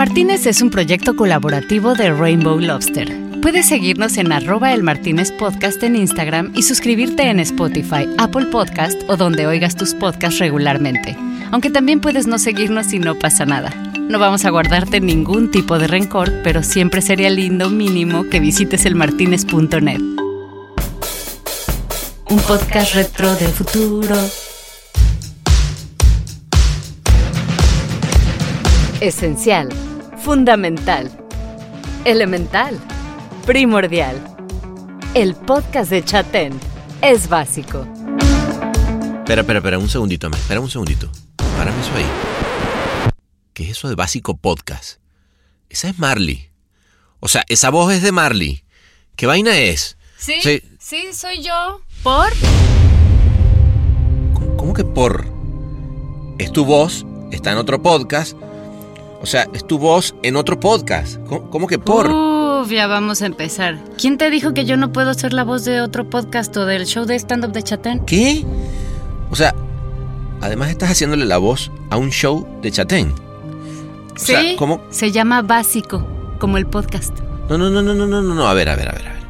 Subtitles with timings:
[0.00, 3.14] Martínez es un proyecto colaborativo de Rainbow Lobster.
[3.42, 8.98] Puedes seguirnos en arroba el Martínez Podcast en Instagram y suscribirte en Spotify, Apple Podcast
[9.08, 11.18] o donde oigas tus podcasts regularmente.
[11.50, 13.74] Aunque también puedes no seguirnos y no pasa nada.
[13.98, 18.86] No vamos a guardarte ningún tipo de rencor, pero siempre sería lindo mínimo que visites
[18.86, 20.00] elmartinez.net.
[22.30, 24.16] Un podcast retro del futuro.
[29.02, 29.68] Esencial,
[30.20, 31.10] fundamental,
[32.04, 32.78] elemental,
[33.46, 34.16] primordial.
[35.14, 36.52] El podcast de Chatén
[37.00, 37.86] es básico.
[39.18, 41.10] Espera, espera, espera, un segundito, espera un segundito.
[41.56, 42.04] Párame eso ahí.
[43.54, 45.00] ¿Qué es eso de básico podcast?
[45.70, 46.50] Esa es Marley.
[47.20, 48.64] O sea, esa voz es de Marley.
[49.16, 49.96] ¿Qué vaina es?
[50.18, 50.34] ¿Sí?
[50.42, 50.62] Sí.
[50.78, 51.80] Sí, soy yo.
[52.02, 52.30] ¿Por?
[54.34, 55.26] ¿Cómo, cómo que por?
[56.38, 58.36] Es tu voz, está en otro podcast.
[59.22, 61.18] O sea, es tu voz en otro podcast.
[61.26, 62.08] ¿Cómo, cómo que por?
[62.10, 63.78] Uf, ya vamos a empezar.
[63.98, 66.86] ¿Quién te dijo que yo no puedo ser la voz de otro podcast o del
[66.86, 68.00] show de stand-up de Chatén?
[68.06, 68.44] ¿Qué?
[69.30, 69.54] O sea,
[70.40, 73.12] además estás haciéndole la voz a un show de Chatén.
[73.12, 74.80] O Sí, sea, ¿cómo?
[74.90, 76.06] se llama Básico,
[76.38, 77.18] como el podcast.
[77.48, 78.46] No, no, no, no, no, no, no, no.
[78.48, 79.20] A ver, a ver, a ver, a ver.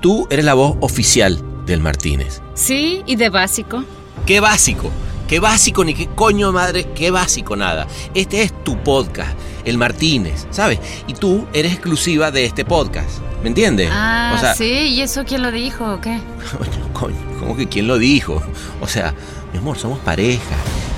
[0.00, 2.40] Tú eres la voz oficial del Martínez.
[2.54, 3.84] Sí, y de Básico.
[4.26, 4.90] ¿Qué básico?
[5.34, 6.86] ¿Qué básico ni qué coño madre?
[6.94, 7.88] ¿Qué básico nada?
[8.14, 10.78] Este es tu podcast, el Martínez, ¿sabes?
[11.08, 13.90] Y tú eres exclusiva de este podcast, ¿me entiendes?
[13.92, 16.20] Ah, o sea, sí, ¿y eso quién lo dijo o qué?
[16.56, 18.40] coño, coño, ¿cómo que quién lo dijo?
[18.80, 19.12] O sea,
[19.52, 20.54] mi amor, somos pareja.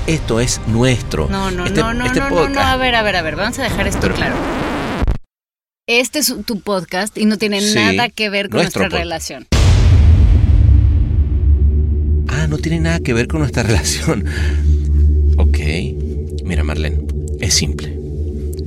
[0.06, 1.28] Esto es nuestro.
[1.30, 3.36] No, no, Este- no, no, este no, no, no, a ver, a ver, a ver,
[3.36, 4.36] vamos a dejar esto Pero- claro.
[5.88, 8.98] Este es tu podcast y no tiene Sí, nada que ver con nuestra podcast.
[9.02, 9.46] relación.
[12.46, 14.24] Ah, no tiene nada que ver con nuestra relación.
[15.36, 15.58] Ok.
[16.44, 16.98] Mira, Marlene,
[17.40, 17.98] es simple.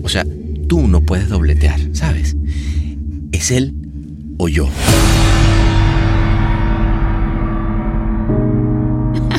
[0.03, 0.25] O sea,
[0.67, 2.35] tú no puedes dobletear, ¿sabes?
[3.31, 3.73] Es él
[4.37, 4.67] o yo.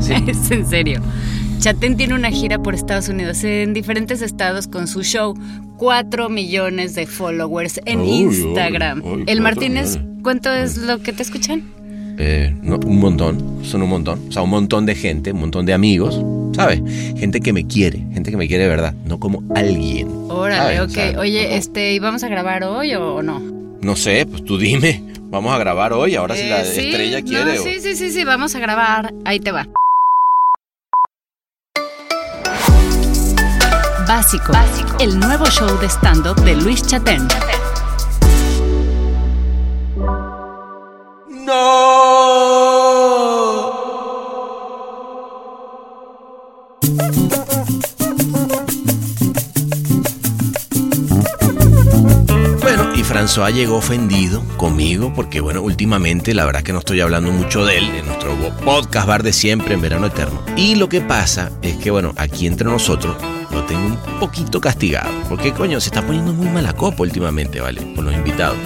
[0.00, 0.14] Sí.
[0.26, 1.02] Es en serio.
[1.58, 5.34] Chatén tiene una gira por Estados Unidos en diferentes estados con su show.
[5.76, 9.02] 4 millones de followers en Uy, Instagram.
[9.04, 9.98] uy, uy, El Martínez.
[10.22, 11.62] ¿cuánto es lo que te escuchan?
[12.22, 14.20] Eh, no, un montón, son un montón.
[14.28, 16.20] O sea, un montón de gente, un montón de amigos,
[16.54, 16.82] ¿sabes?
[17.18, 20.08] Gente que me quiere, gente que me quiere de verdad, no como alguien.
[20.28, 21.12] Órale, ¿sabes?
[21.14, 21.18] ok.
[21.20, 23.40] Oye, no- este, ¿y vamos a grabar hoy o, no?
[23.80, 25.02] No sé, pues tú dime.
[25.30, 27.58] Vamos a grabar hoy, ahora si la Eh, sí, estrella no, quiere.
[27.58, 29.14] o- Sí, sí, sí, sí, vamos a grabar.
[29.24, 29.66] Ahí te va.
[34.06, 34.52] Básico.
[34.52, 34.96] Básico.
[35.00, 37.26] El nuevo show de stand-up de Luis Chatén.
[41.28, 41.34] Y
[53.30, 57.78] François llegó ofendido conmigo porque, bueno, últimamente la verdad que no estoy hablando mucho de
[57.78, 60.42] él en nuestro podcast bar de siempre en verano eterno.
[60.56, 63.14] Y lo que pasa es que, bueno, aquí entre nosotros
[63.52, 65.12] lo tengo un poquito castigado.
[65.28, 67.94] Porque, coño, se está poniendo muy mala copa últimamente, ¿vale?
[67.94, 68.58] Con los invitados.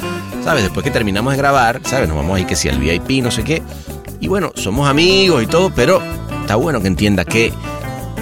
[0.43, 0.63] ¿Sabes?
[0.63, 2.09] Después que terminamos de grabar, ¿sabes?
[2.09, 3.63] Nos vamos ahí que si al VIP, no sé qué.
[4.19, 6.01] Y bueno, somos amigos y todo, pero
[6.41, 7.53] está bueno que entienda que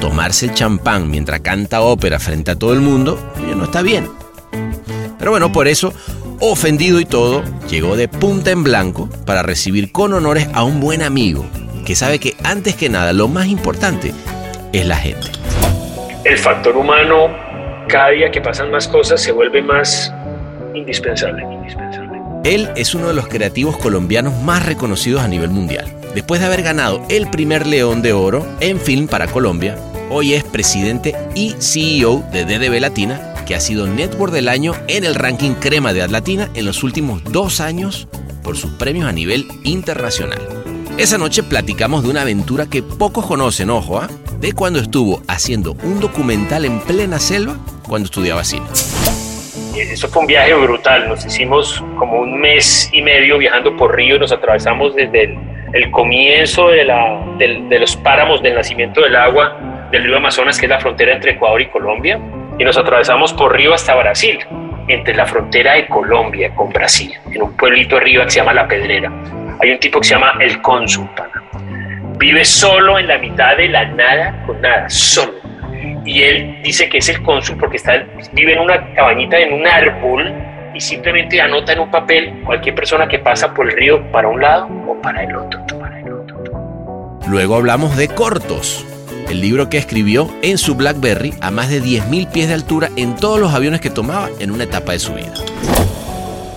[0.01, 3.17] tomarse el champán mientras canta ópera frente a todo el mundo,
[3.57, 4.11] no está bien.
[5.23, 5.95] Pero bueno, por eso,
[6.45, 11.01] ofendido y todo, llegó de punta en blanco para recibir con honores a un buen
[11.01, 11.47] amigo
[11.87, 14.13] que sabe que antes que nada lo más importante
[14.73, 15.29] es la gente.
[16.25, 17.29] el factor humano,
[17.89, 20.13] cada día que pasan más cosas, se vuelve más
[20.75, 21.45] indispensable.
[21.45, 22.21] indispensable.
[22.43, 25.87] Él es uno de los creativos colombianos más reconocidos a nivel mundial.
[26.13, 29.77] Después de haber ganado el primer León de Oro en film para Colombia,
[30.11, 35.05] hoy es presidente y CEO de DDB Latina, que ha sido Network del Año en
[35.05, 38.09] el ranking crema de Latina en los últimos dos años
[38.43, 40.41] por sus premios a nivel internacional.
[40.99, 44.09] Esa noche platicamos de una aventura que pocos conocen, ojo, ¿ah?
[44.41, 47.57] de cuando estuvo haciendo un documental en plena selva
[47.89, 48.67] cuando estudiaba cine.
[49.77, 51.09] Eso fue un viaje brutal.
[51.09, 54.19] Nos hicimos como un mes y medio viajando por río.
[54.19, 55.39] Nos atravesamos desde
[55.73, 60.67] el, comienzo de, la, de los páramos del nacimiento del agua del río Amazonas, que
[60.67, 62.21] es la frontera entre Ecuador y Colombia.
[62.63, 64.39] Y nos atravesamos por río hasta Brasil,
[64.87, 68.69] entre la frontera de Colombia con Brasil, en un pueblito arriba que se llama La
[68.69, 69.11] Pedrera.
[69.61, 71.09] Hay un tipo que se llama El Cónsul.
[72.19, 75.33] Vive solo en la mitad de la nada con nada, solo
[76.05, 79.67] y él dice que es el cónsul porque está, vive en una cabañita en un
[79.67, 80.33] árbol
[80.73, 84.41] y simplemente anota en un papel cualquier persona que pasa por el río para un
[84.41, 85.01] lado o.
[85.03, 85.61] Para el otro.
[87.29, 88.87] Luego hablamos de cortos,
[89.29, 93.17] el libro que escribió en su BlackBerry a más de 10.000 pies de altura en
[93.17, 95.33] todos los aviones que tomaba en una etapa de su vida.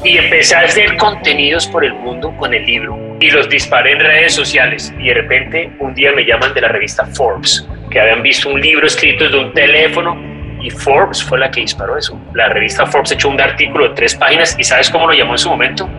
[0.03, 3.99] Y empecé a hacer contenidos por el mundo con el libro y los disparé en
[3.99, 8.21] redes sociales y de repente un día me llaman de la revista Forbes, que habían
[8.21, 10.15] visto un libro escrito desde un teléfono
[10.61, 12.19] y Forbes fue la que disparó eso.
[12.33, 15.39] La revista Forbes echó un artículo de tres páginas y ¿sabes cómo lo llamó en
[15.39, 15.89] su momento?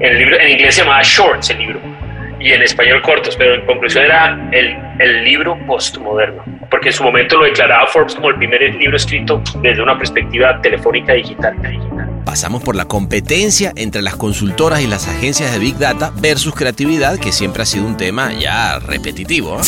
[0.00, 1.95] El libro, en inglés se llamaba Shorts el libro
[2.40, 7.02] y en español cortos, pero en conclusión era el, el libro postmoderno, porque en su
[7.02, 11.56] momento lo declaraba Forbes como el primer libro escrito desde una perspectiva telefónica digital.
[12.24, 17.18] Pasamos por la competencia entre las consultoras y las agencias de Big Data versus creatividad,
[17.18, 19.60] que siempre ha sido un tema ya repetitivo.
[19.60, 19.62] ¿eh?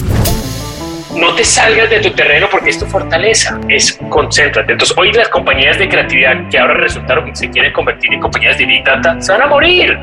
[1.16, 4.72] No te salgas de tu terreno porque es tu fortaleza, es concéntrate.
[4.72, 8.58] Entonces, hoy las compañías de creatividad que ahora resultaron que se quieren convertir en compañías
[8.58, 9.98] de Big Data se van a morir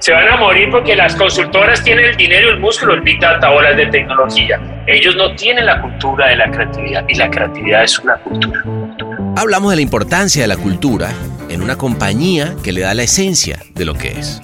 [0.00, 3.50] se van a morir porque las consultoras tienen el dinero, el músculo, el big data
[3.50, 4.58] o las de tecnología.
[4.86, 8.62] Ellos no tienen la cultura de la creatividad y la creatividad es una cultura.
[9.36, 11.10] Hablamos de la importancia de la cultura
[11.50, 14.40] en una compañía que le da la esencia de lo que es.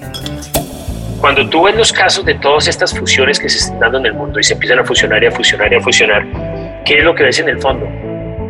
[1.19, 4.13] Cuando tú ves los casos de todas estas fusiones que se están dando en el
[4.13, 6.23] mundo y se empiezan a fusionar y a fusionar y a fusionar,
[6.85, 7.87] ¿qué es lo que ves en el fondo?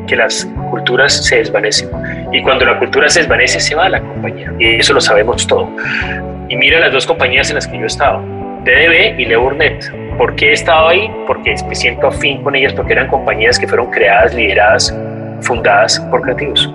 [0.06, 1.89] Que las culturas se desvanecen.
[2.33, 4.51] Y cuando la cultura se desvanece, se va a la compañía.
[4.60, 5.69] Y eso lo sabemos todo.
[6.50, 8.22] Y mira las dos compañías en las que yo he estado,
[8.64, 9.92] DDB y Leburnet.
[10.18, 11.12] ¿Por qué he estado ahí?
[11.28, 14.98] Porque me siento afín con ellas, porque eran compañías que fueron creadas, lideradas,
[15.42, 16.74] fundadas por creativos.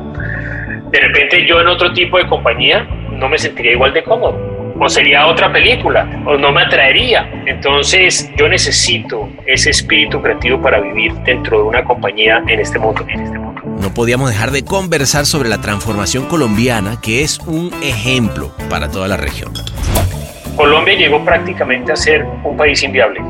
[0.91, 4.53] De repente yo en otro tipo de compañía no me sentiría igual de cómodo.
[4.79, 7.31] O sería otra película, o no me atraería.
[7.47, 13.05] Entonces yo necesito ese espíritu creativo para vivir dentro de una compañía en este mundo.
[13.09, 13.52] En este mundo.
[13.83, 19.09] No podíamos dejar de conversar sobre la transformación colombiana, que es un ejemplo para toda
[19.09, 19.53] la región.
[20.55, 23.21] Colombia llegó prácticamente a ser un país inviable.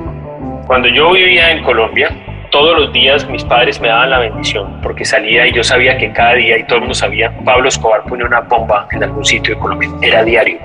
[0.67, 2.11] Cuando yo vivía en Colombia,
[2.51, 6.13] todos los días mis padres me daban la bendición porque salía y yo sabía que
[6.13, 9.55] cada día, y todo el mundo sabía, Pablo Escobar ponía una bomba en algún sitio
[9.55, 9.89] de Colombia.
[10.03, 10.59] Era diario.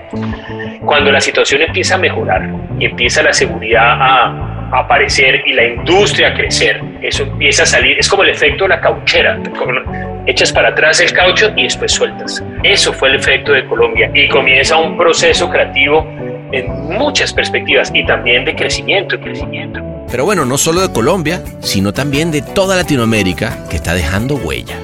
[0.84, 2.46] Cuando la situación empieza a mejorar
[2.78, 7.98] y empieza la seguridad a, aparecer y la industria a crecer, eso empieza a salir,
[7.98, 9.40] es como el efecto de la cauchera,
[10.26, 12.44] echas para atrás el caucho y después sueltas.
[12.64, 16.06] Eso fue el efecto de Colombia y comienza un proceso creativo
[16.52, 19.82] en muchas perspectivas y también de crecimiento crecimiento.
[20.10, 24.76] Pero bueno, no solo de Colombia, sino también de toda Latinoamérica que está dejando huella.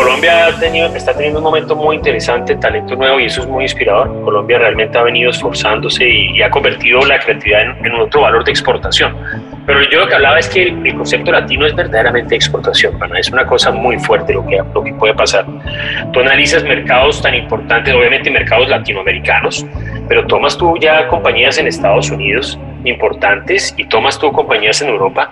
[0.00, 3.64] Colombia ha tenido, está teniendo un momento muy interesante, talento nuevo y eso es muy
[3.64, 4.08] inspirador.
[4.24, 8.50] Colombia realmente ha venido esforzándose y, ha convertido la creatividad en, en, otro valor de
[8.50, 9.14] exportación.
[9.66, 13.46] Pero yo lo que hablaba es que el, concepto latino es verdaderamente exportación, es una
[13.46, 15.44] cosa muy fuerte lo que, lo que puede pasar.
[16.14, 19.66] Tú analizas mercados tan importantes, obviamente mercados latinoamericanos,
[20.08, 25.30] pero tomas tú ya compañías en Estados Unidos importantes y tomas tú compañías en Europa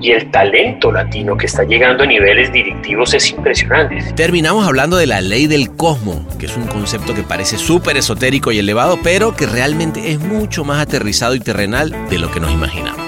[0.00, 3.98] y el talento latino que está llegando a niveles directivos es impresionante.
[4.14, 8.52] Terminamos hablando de la ley del cosmos, que es un concepto que parece súper esotérico
[8.52, 12.50] y elevado, pero que realmente es mucho más aterrizado y terrenal de lo que nos
[12.52, 13.00] imaginamos.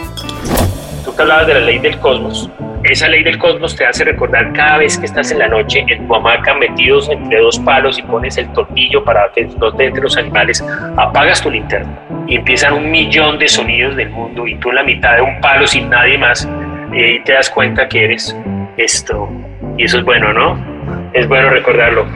[1.05, 2.51] Tú te hablabas de la ley del cosmos.
[2.89, 6.07] Esa ley del cosmos te hace recordar cada vez que estás en la noche en
[6.07, 10.03] tu hamaca metidos entre dos palos y pones el tornillo para que no te entre
[10.03, 10.65] los animales,
[10.97, 11.99] apagas tu linterna
[12.29, 15.41] y empiezan un millón de sonidos del mundo y tú en la mitad de un
[15.41, 16.49] palo sin nadie más
[16.93, 18.37] y ahí te das cuenta que eres
[18.77, 19.29] esto.
[19.77, 20.57] Y eso es bueno, ¿no?
[21.13, 22.07] Es bueno recordarlo.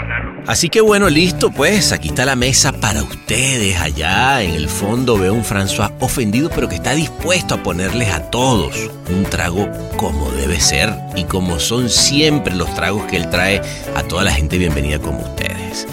[0.47, 3.79] Así que bueno, listo, pues aquí está la mesa para ustedes.
[3.79, 8.31] Allá en el fondo veo un François ofendido, pero que está dispuesto a ponerles a
[8.31, 8.75] todos
[9.11, 13.61] un trago como debe ser y como son siempre los tragos que él trae
[13.95, 15.87] a toda la gente bienvenida como ustedes.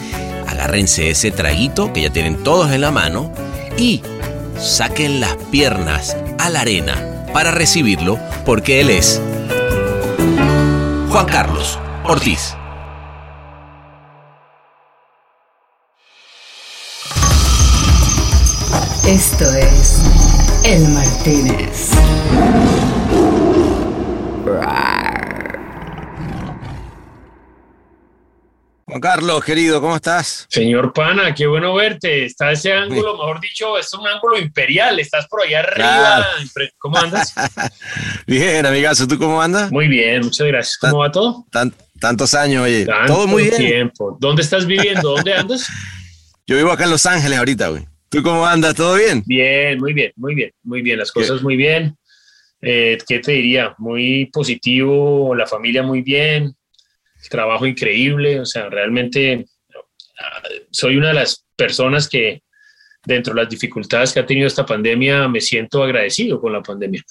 [0.48, 3.32] Agárrense ese traguito que ya tienen todos en la mano
[3.78, 4.02] y
[4.60, 6.96] saquen las piernas a la arena
[7.32, 9.22] para recibirlo porque él es
[11.10, 12.57] Juan Carlos Ortiz.
[19.08, 20.04] Esto es
[20.66, 21.92] El Martínez.
[28.86, 30.46] Juan Carlos, querido, ¿cómo estás?
[30.50, 32.26] Señor Pana, qué bueno verte.
[32.26, 35.00] Está ese ángulo, mejor dicho, es un ángulo imperial.
[35.00, 35.88] Estás por allá arriba.
[35.88, 36.26] Claro.
[36.78, 37.34] ¿Cómo andas?
[38.28, 39.08] bien, amigazo.
[39.08, 39.72] ¿Tú cómo andas?
[39.72, 40.78] Muy bien, muchas gracias.
[40.80, 41.46] ¿Cómo va todo?
[41.50, 42.86] Tan, tantos años, oye.
[42.86, 43.56] Tanto todo muy bien.
[43.56, 44.18] tiempo.
[44.20, 45.12] ¿Dónde estás viviendo?
[45.12, 45.66] ¿Dónde andas?
[46.46, 47.88] Yo vivo acá en Los Ángeles ahorita, güey.
[48.10, 48.76] ¿Tú cómo andas?
[48.76, 49.24] ¿Todo bien?
[49.26, 51.00] Bien, muy bien, muy bien, muy bien.
[51.00, 51.98] Las cosas muy bien.
[52.62, 53.76] Eh, ¿Qué te diría?
[53.78, 56.56] Muy positivo, la familia muy bien,
[57.22, 58.40] el trabajo increíble.
[58.40, 59.46] O sea, realmente
[60.72, 62.42] soy una de las personas que
[63.06, 67.04] dentro de las dificultades que ha tenido esta pandemia me siento agradecido con la pandemia,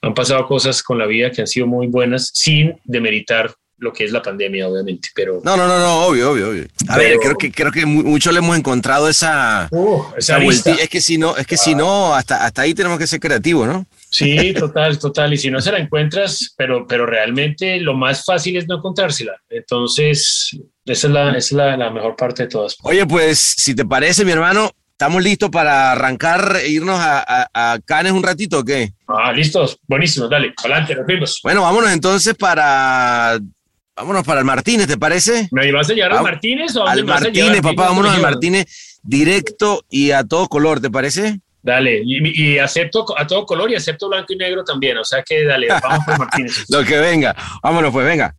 [0.00, 4.04] han pasado cosas con la vida que han sido muy buenas sin demeritar lo que
[4.04, 5.40] es la pandemia, obviamente, pero...
[5.42, 6.66] No, no, no, no obvio, obvio, obvio.
[6.88, 11.00] A ver, creo que, creo que mucho le hemos encontrado esa, uh, esa, Es que
[11.00, 13.84] si no, es que si no, hasta, hasta ahí tenemos que ser creativos, ¿no?
[14.08, 15.32] Sí, total, total.
[15.32, 19.32] Y si no se la encuentras, pero, pero realmente lo más fácil es no encontrársela.
[19.50, 22.76] Entonces, esa es, la, esa es la, la mejor parte de todas.
[22.84, 27.78] Oye, pues, si te parece, mi hermano, ¿Estamos listos para arrancar e irnos a, a,
[27.84, 28.92] Canes un ratito o qué?
[29.08, 31.40] Ah, listos, buenísimo, dale, adelante, nos vemos.
[31.42, 33.40] Bueno, vámonos entonces para
[33.94, 35.48] Vámonos para el Martínez, ¿te parece?
[35.50, 37.88] ¿Me vas a llevar al Martínez o al Martínez, papá?
[37.88, 41.40] Vámonos al Martínez directo y a todo color, ¿te parece?
[41.62, 45.44] Dale, y, acepto a todo color y acepto blanco y negro también, o sea que
[45.44, 46.64] dale, vamos por Martínez.
[46.70, 48.34] Lo que venga, vámonos pues, venga.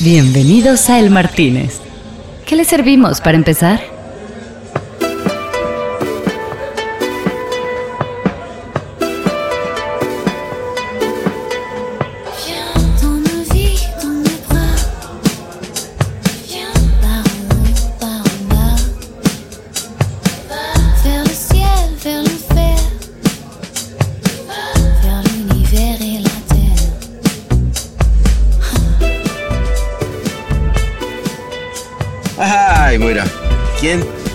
[0.00, 1.80] Bienvenidos a El Martínez.
[2.46, 3.93] ¿Qué le servimos para empezar?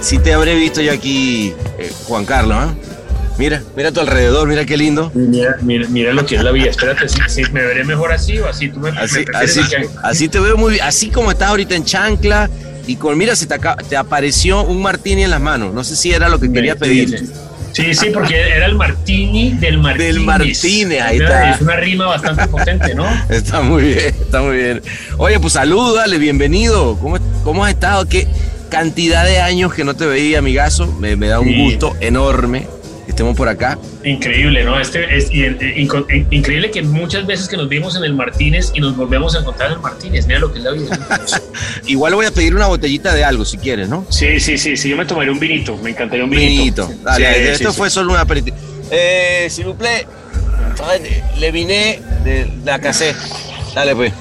[0.01, 2.73] Si te habré visto yo aquí, eh, Juan Carlos, ¿ah?
[3.37, 5.11] Mira, mira a tu alrededor, mira qué lindo.
[5.13, 6.69] Mira, mira, lo que es la vida.
[6.69, 8.69] Espérate, si, me veré mejor así o así.
[8.69, 9.25] Tú me, así,
[10.03, 10.85] así, te veo muy bien.
[10.85, 12.49] Así como estás ahorita en chancla
[12.85, 15.73] y con, mira, se te, te apareció un martini en las manos.
[15.73, 17.29] No sé si era lo que quería pedir.
[17.71, 20.15] Sí, sí, porque era el martini del Martínez.
[20.15, 21.51] Del Martínez, ahí está.
[21.51, 23.07] Es una rima bastante potente, ¿no?
[23.29, 24.81] Está muy bien, está muy bien.
[25.17, 26.97] Oye, pues salud, dale, bienvenido.
[26.97, 28.05] ¿Cómo, cómo has estado?
[28.07, 28.27] ¿Qué,
[28.69, 30.87] cantidad de años que no te veía, amigazo.
[30.99, 32.67] Me, me da un gusto enorme
[33.05, 33.77] que estemos por acá.
[34.03, 34.79] Increíble, ¿no?
[34.79, 39.35] Este es increíble que muchas veces que nos vimos en el Martínez y nos volvemos
[39.35, 40.27] a encontrar en el Martínez.
[40.27, 40.99] Mira lo que es la vida.
[41.87, 44.05] Igual voy a pedir una botellita de algo si quieres, ¿no?
[44.09, 44.89] Sí, sí, sí, sí.
[44.89, 45.75] Yo me tomaré un vinito.
[45.77, 46.87] Me encantaría un vinito.
[46.87, 47.03] vinito.
[47.03, 48.55] Dale, esto fue solo un aperitivo.
[48.91, 49.63] Eh, si
[51.39, 53.15] le vine de la casé.
[53.73, 54.13] Dale, pues.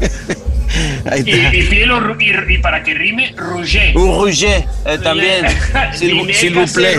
[1.24, 3.94] Y, y, y, para que rime, Rouget.
[3.94, 5.46] Un Rouget eh, también.
[5.94, 6.96] S'il vous plaît.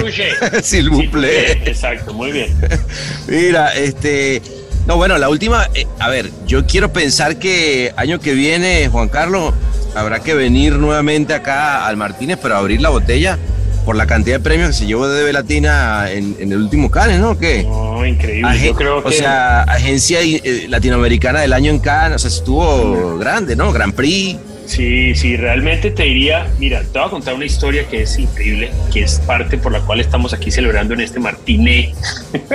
[0.64, 1.62] S'il vous plaît.
[1.66, 2.50] Exacto, muy bien.
[3.28, 4.42] Mira, este.
[4.86, 5.68] No, bueno, la última.
[5.74, 9.54] Eh, a ver, yo quiero pensar que año que viene, Juan Carlos,
[9.96, 13.38] habrá que venir nuevamente acá al Martínez, pero abrir la botella
[13.88, 17.22] por la cantidad de premios que se llevó de Latina en, en, el último Cannes,
[17.22, 17.40] ¿no?
[17.40, 17.64] ¿Qué?
[17.64, 18.62] No, increíble.
[18.62, 19.08] Yo creo que...
[19.08, 23.72] O sea, agencia eh, latinoamericana del año en Cannes, o sea, estuvo grande, ¿no?
[23.72, 24.38] Grand Prix.
[24.66, 28.72] Sí, sí, realmente te diría, mira, te voy a contar una historia que es increíble,
[28.92, 31.96] que es parte por la cual estamos aquí celebrando en este Martiné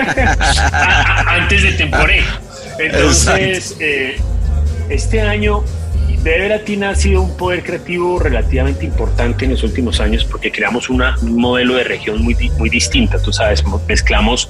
[1.26, 2.20] antes de temporé.
[2.78, 4.16] Entonces, eh,
[4.90, 5.64] este año
[6.22, 10.88] DB Latina ha sido un poder creativo relativamente importante en los últimos años porque creamos
[10.88, 13.20] un modelo de región muy, muy distinta.
[13.20, 14.48] Tú sabes, mezclamos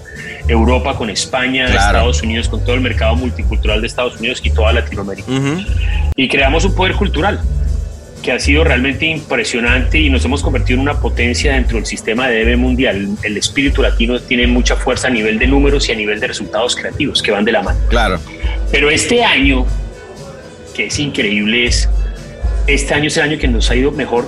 [0.49, 4.73] Europa con España, Estados Unidos con todo el mercado multicultural de Estados Unidos y toda
[4.75, 5.33] Latinoamérica.
[6.15, 7.41] Y creamos un poder cultural
[8.23, 12.29] que ha sido realmente impresionante y nos hemos convertido en una potencia dentro del sistema
[12.29, 13.09] de DB mundial.
[13.23, 16.77] El espíritu latino tiene mucha fuerza a nivel de números y a nivel de resultados
[16.77, 17.81] creativos que van de la mano.
[17.89, 18.21] Claro.
[18.71, 19.67] Pero este año
[20.73, 21.89] que es increíble es,
[22.67, 24.27] este año es el año que nos ha ido mejor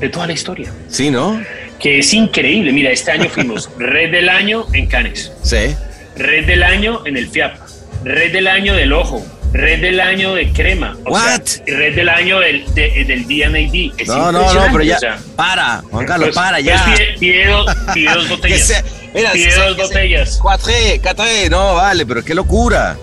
[0.00, 0.72] de toda la historia.
[0.88, 1.40] Sí, ¿no?
[1.78, 2.72] Que es increíble.
[2.72, 5.32] Mira, este año fuimos Red del Año en Cannes.
[5.42, 5.74] Sí.
[6.16, 7.56] Red del Año en el FIAP.
[8.04, 9.24] Red del Año del Ojo.
[9.52, 10.96] Red del Año de Crema.
[11.04, 11.40] What?
[11.66, 14.00] red del Año del, de, del DNAD.
[14.00, 15.18] Es no, no, no, pero ya.
[15.34, 16.84] para, Juan Carlos, pues, para, ya.
[16.86, 18.84] Pues pide, dos, pide, dos, botellas.
[19.12, 20.38] Mira, pide dos botellas.
[20.40, 20.72] Cuatro,
[21.02, 22.96] cuatro, no, vale, pero qué locura.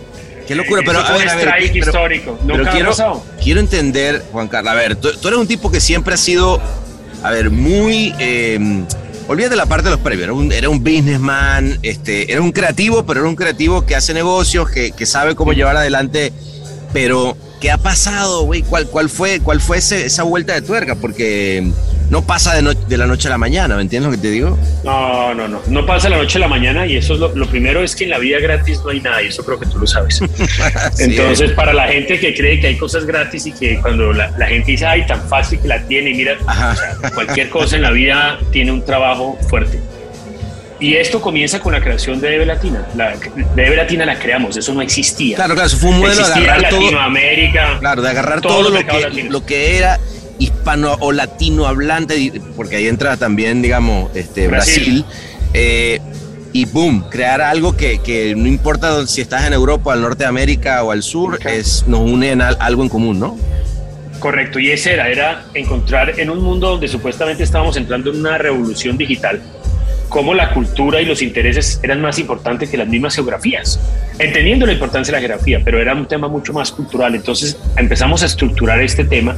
[0.48, 2.40] Qué locura, pero a ver, a ver, pero, histórico.
[2.48, 6.18] pero quiero, quiero entender, Juan Carlos, a ver, tú, eres un tipo que siempre ha
[6.18, 6.62] sido,
[7.22, 8.16] a ver, muy...
[8.18, 8.86] Eh,
[9.28, 13.06] olvídate la parte de los previos, era un, era un businessman, este, era un creativo,
[13.06, 16.32] pero era un creativo que hace negocios, que, que sabe cómo llevar adelante,
[16.94, 18.62] pero ¿qué ha pasado, güey?
[18.62, 20.96] ¿Cuál, ¿Cuál fue, cuál fue esa vuelta de tuerca?
[20.96, 21.72] Porque
[22.10, 24.58] no pasa de, de, la noche a la mañana, ¿me entiendes lo que te digo?
[24.84, 27.48] No, no, no, no pasa de la noche a la mañana y eso es lo,
[27.48, 29.78] primero es que en la vida gratis no hay nada y eso creo que tú
[29.78, 30.22] lo sabes.
[31.00, 34.72] Entonces, para la gente que cree que hay cosas gratis y que cuando la, gente
[34.72, 36.38] dice, ay, tan fácil que la tiene, mira,
[37.14, 39.80] cualquier cosa en la vida tiene un trabajo fuerte.
[40.80, 42.86] Y esto comienza con la creación de Debe Latina.
[42.96, 43.16] La,
[43.56, 45.36] Debe Latina la creamos, eso no existía.
[45.36, 47.80] Claro, claro, eso fue un modelo de agarrar Latinoamérica.
[47.80, 50.00] claro, de agarrar todo, lo, que, lo que era
[50.40, 55.06] hispano o latino hablante, porque ahí entra también, digamos, este, Brasil.
[55.54, 56.00] Eh,
[56.54, 60.84] y boom, crear algo que, no importa si estás en Europa, al norte de América
[60.84, 63.38] o al sur, es, nos une en algo en común, ¿no?
[64.20, 68.38] Correcto, y ese era, era encontrar en un mundo donde supuestamente estábamos entrando en una
[68.38, 69.42] revolución digital,
[70.10, 73.80] cómo la cultura y los intereses eran más importantes que las mismas geografías,
[74.20, 77.16] entendiendo la importancia de la geografía, pero era un tema mucho más cultural.
[77.16, 79.36] Entonces empezamos a estructurar este tema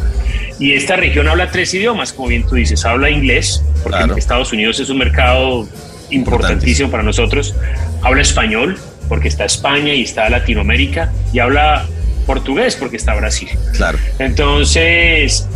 [0.60, 4.80] y esta región habla tres idiomas, como bien tú dices, habla inglés, porque Estados Unidos
[4.80, 5.68] es un mercado
[6.10, 7.56] importantísimo para nosotros,
[8.02, 11.86] habla español, porque está España y está Latinoamérica, y habla
[12.26, 13.50] portugués porque está Brasil.
[13.76, 13.98] Claro.
[14.20, 15.48] Entonces,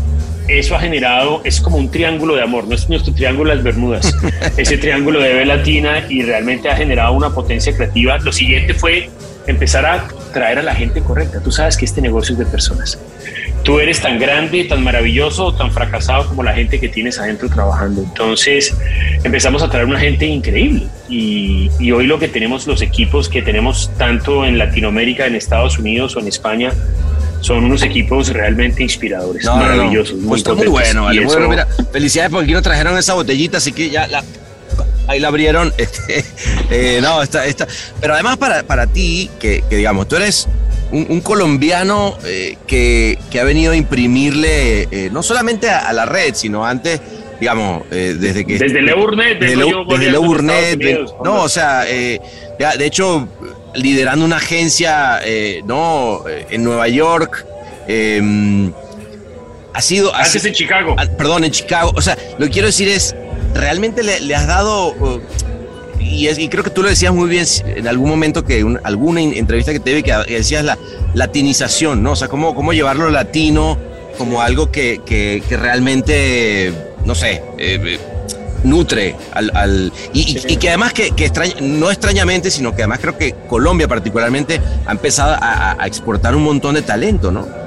[0.48, 3.64] eso ha generado, es como un triángulo de amor, no es nuestro triángulo de las
[3.64, 4.14] Bermudas,
[4.58, 8.18] ese triángulo de B latina y realmente ha generado una potencia creativa.
[8.20, 9.10] Lo siguiente fue
[9.48, 11.42] empezar a traer a la gente correcta.
[11.42, 13.00] Tú sabes que este negocio es de personas
[13.64, 18.02] tú eres tan grande, tan maravilloso, tan fracasado como la gente que tienes adentro trabajando.
[18.02, 18.76] Entonces
[19.24, 23.90] empezamos a traer una gente increíble y, hoy lo que tenemos, los equipos que tenemos
[23.98, 26.72] tanto en Latinoamérica, en Estados Unidos o en España,
[27.44, 30.18] son unos equipos realmente inspiradores, maravillosos.
[30.18, 31.26] muy, pues muy bueno, vale.
[31.26, 34.24] bueno, mira, felicidades porque aquí nos trajeron esa botellita, así que ya la,
[35.08, 35.74] ahí la abrieron.
[35.78, 36.24] Este,
[36.72, 37.68] eh, no, está, está.
[38.00, 40.48] Pero además para, para ti, que, que digamos, tú eres
[40.94, 46.66] un, colombiano eh, que, ha venido a imprimirle eh, no solamente a, la red, sino
[46.66, 47.02] antes,
[47.40, 48.58] digamos, eh, desde que...
[48.58, 53.28] Desde Leurnet, desde, desde no, o sea, de hecho,
[53.76, 55.20] liderando una agencia,
[55.66, 57.46] no, en Nueva York.
[57.88, 58.72] Em,
[59.74, 60.14] ha sido...
[60.14, 60.96] Antes en Chicago.
[60.98, 61.92] Ah, perdón, en Chicago.
[61.96, 63.16] O sea, lo que quiero decir es,
[63.54, 64.96] realmente le, le has dado
[66.14, 69.80] y, creo que tú lo decías muy bien en algún momento que alguna entrevista que
[69.80, 70.78] te vi que, decías la
[71.14, 72.12] latinización, ¿no?
[72.12, 73.78] O sea, cómo, cómo llevarlo latino
[74.18, 76.72] como algo que, que, realmente,
[77.06, 78.00] no sé, eh, eh,
[78.64, 79.92] nutre al...
[80.14, 81.12] y, que además que,
[81.62, 86.44] no extrañamente, sino que además creo que Colombia particularmente ha empezado a, a exportar un
[86.44, 87.64] montón de talento, ¿no?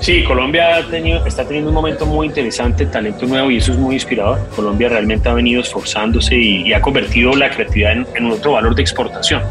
[0.00, 3.78] Sí, Colombia ha tenido, está teniendo un momento muy interesante, talento nuevo y eso es
[3.78, 4.38] muy inspirador.
[4.54, 8.82] Colombia realmente ha venido esforzándose y, ha convertido la creatividad en, un otro valor de
[8.82, 9.42] exportación.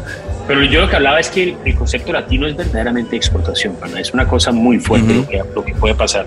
[0.46, 4.26] Pero yo lo que hablaba es que el, concepto latino es verdaderamente exportación, es una
[4.26, 6.26] cosa muy fuerte lo, que, lo, que, puede pasar.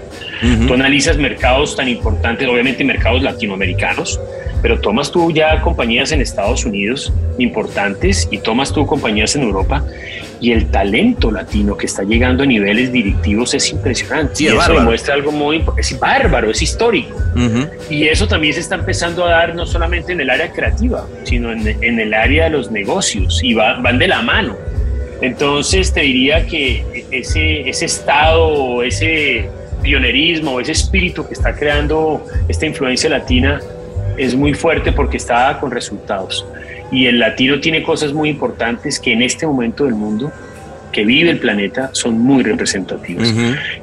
[0.67, 4.19] Tú analizas mercados tan importantes, obviamente mercados latinoamericanos,
[4.61, 9.85] pero tomas tú ya compañías en Estados Unidos importantes y tomas tú compañías en Europa
[10.41, 14.43] y el talento latino que está llegando a niveles directivos es impresionante.
[14.43, 15.63] y eso demuestra algo muy.
[15.77, 17.17] Es bárbaro, es histórico.
[17.89, 21.51] Y eso también se está empezando a dar no solamente en el área creativa, sino
[21.51, 24.55] en, en el área de los negocios y van de la mano.
[25.21, 29.49] Entonces te diría que ese, ese estado, ese
[29.81, 33.59] pionerismo, ese espíritu que está creando esta influencia latina
[34.17, 36.45] es muy fuerte porque está con resultados.
[36.91, 40.31] Y el latino tiene cosas muy importantes que en este momento del mundo
[40.91, 43.31] que vive el planeta son muy representativas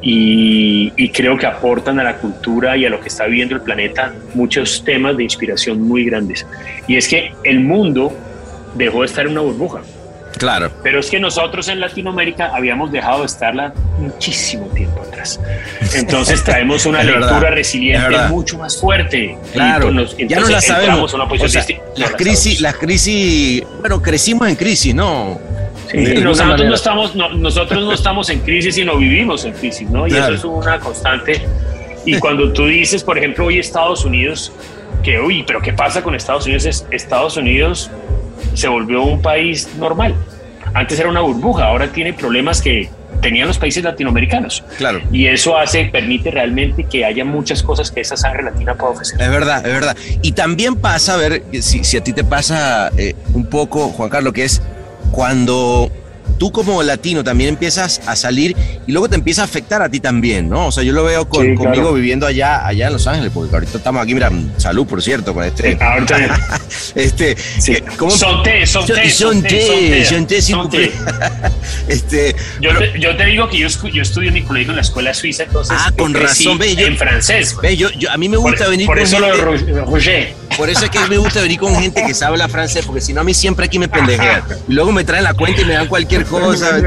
[0.03, 3.61] y, y, creo que aportan a la cultura y a lo que está viviendo el
[3.61, 6.45] planeta muchos temas de inspiración muy grandes.
[6.89, 8.13] Y es que el mundo
[8.75, 9.83] dejó de estar en una burbuja.
[10.37, 10.71] Claro.
[10.83, 15.41] Pero es que nosotros en Latinoamérica habíamos dejado de estarla muchísimo tiempo atrás.
[15.95, 19.37] Entonces traemos una lectura resiliente mucho más fuerte.
[19.53, 19.91] Claro.
[20.29, 21.15] ya no la sabemos.
[21.97, 25.41] las crisis, las crisis, bueno, crecimos en crisis, ¿no?
[25.91, 30.07] Sí, nosotros no, estamos, nosotros no estamos en crisis, sino vivimos en crisis, ¿no?
[30.07, 31.47] Y eso es una constante.
[32.05, 34.53] Y cuando tú dices, por ejemplo, hoy Estados Unidos,
[35.03, 36.67] que, uy, pero ¿qué pasa con Estados Unidos?
[36.67, 37.91] Es, Estados Unidos
[38.57, 40.15] se volvió un país normal.
[40.75, 42.89] Antes era una burbuja, ahora tiene problemas que
[43.21, 44.65] tenían los países latinoamericanos.
[44.79, 45.01] Claro.
[45.13, 49.21] Y eso hace, permite realmente que haya muchas cosas que esa sangre latina puede ofrecer.
[49.21, 49.97] Es verdad, es verdad.
[50.23, 54.09] Y también pasa, a ver, si, si a ti te pasa eh, un poco, Juan
[54.09, 54.63] Carlos, que es
[55.13, 55.91] cuando
[56.39, 60.01] tú como latino también empiezas a salir y luego te empieza a afectar a ti
[60.01, 60.67] también, ¿no?
[60.67, 63.79] O sea, yo lo veo con, conmigo viviendo allá, allá en Los Ángeles, porque ahorita
[63.79, 65.79] estamos aquí, mira, salud, por cierto, con este.
[65.81, 66.39] ahorita.
[66.95, 67.37] este.
[67.97, 68.11] ¿cómo?
[68.11, 69.11] Son té, son té.
[69.11, 70.93] Son té, son té, son té.
[71.89, 74.83] este, yo, te, yo, te, digo que yo, yo estudio en mi colegio en la
[74.83, 75.77] escuela suiza, entonces.
[75.79, 77.57] Ah, con razón, ve, yo, En francés.
[77.63, 80.35] Ve, yo, yo, a mí me gusta venir por eso lo de Roger.
[80.57, 83.13] Por eso es que me gusta venir con gente que sabe hablar francés, porque si
[83.13, 84.43] no a mí siempre aquí me pendejean.
[84.69, 86.81] Y luego me traen la cuenta y me dan cualquier cosa.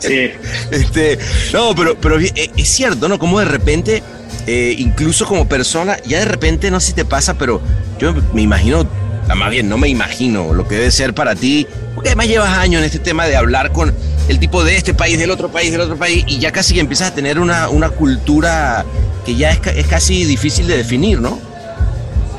[0.00, 0.30] Sí.
[0.70, 1.18] Este,
[1.52, 3.18] no, pero, pero es cierto, ¿no?
[3.18, 4.02] Como de repente,
[4.46, 7.60] eh, incluso como persona, ya de repente, no sé si te pasa, pero
[7.98, 8.88] yo me imagino,
[9.34, 12.80] más bien no me imagino lo que debe ser para ti, porque además llevas años
[12.80, 13.92] en este tema de hablar con
[14.28, 16.80] el tipo de este país, del otro país, del otro país, y ya casi que
[16.80, 18.84] empiezas a tener una, una cultura
[19.24, 21.40] que ya es, es casi difícil de definir, ¿no?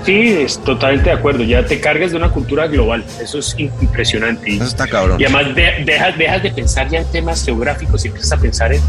[0.07, 1.43] Sí, es totalmente de acuerdo.
[1.43, 3.03] Ya te cargas de una cultura global.
[3.21, 4.55] Eso es impresionante.
[4.55, 5.19] Eso está cabrón.
[5.19, 8.79] Y además dejas, dejas de pensar ya en temas geográficos y empiezas a pensar en,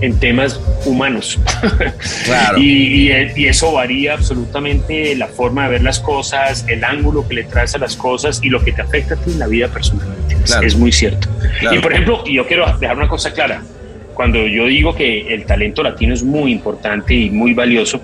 [0.00, 1.38] en temas humanos.
[2.24, 2.58] Claro.
[2.58, 7.44] y, y, eso varía absolutamente la forma de ver las cosas, el ángulo que le
[7.44, 10.36] traes a las cosas y lo que te afecta a ti en la vida personalmente.
[10.62, 11.28] Es, muy cierto.
[11.70, 13.62] Y por ejemplo, yo quiero dejar una cosa clara.
[14.14, 18.00] Cuando yo digo que el talento latino es muy importante y muy valioso,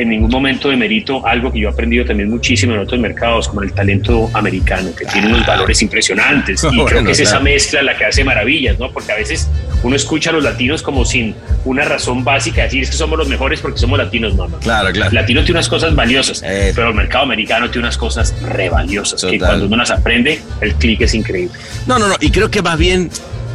[0.00, 3.48] en ningún momento de mérito algo que yo he aprendido también muchísimo en otros mercados,
[3.48, 6.64] como el talento americano, que tiene unos valores impresionantes.
[6.70, 8.90] Y creo que es esa mezcla la que hace maravillas, ¿no?
[8.90, 9.48] Porque a veces
[9.82, 11.34] uno escucha a los latinos como sin
[11.64, 14.58] una razón básica, decir es que somos los mejores porque somos latinos, no, no.
[14.58, 15.12] Claro, claro.
[15.12, 16.42] latino tiene unas cosas valiosas,
[16.74, 20.74] pero el mercado americano tiene unas cosas re valiosas, que cuando uno las aprende, el
[20.74, 21.58] clic es increíble.
[21.86, 23.10] No, no, no, y creo que más bien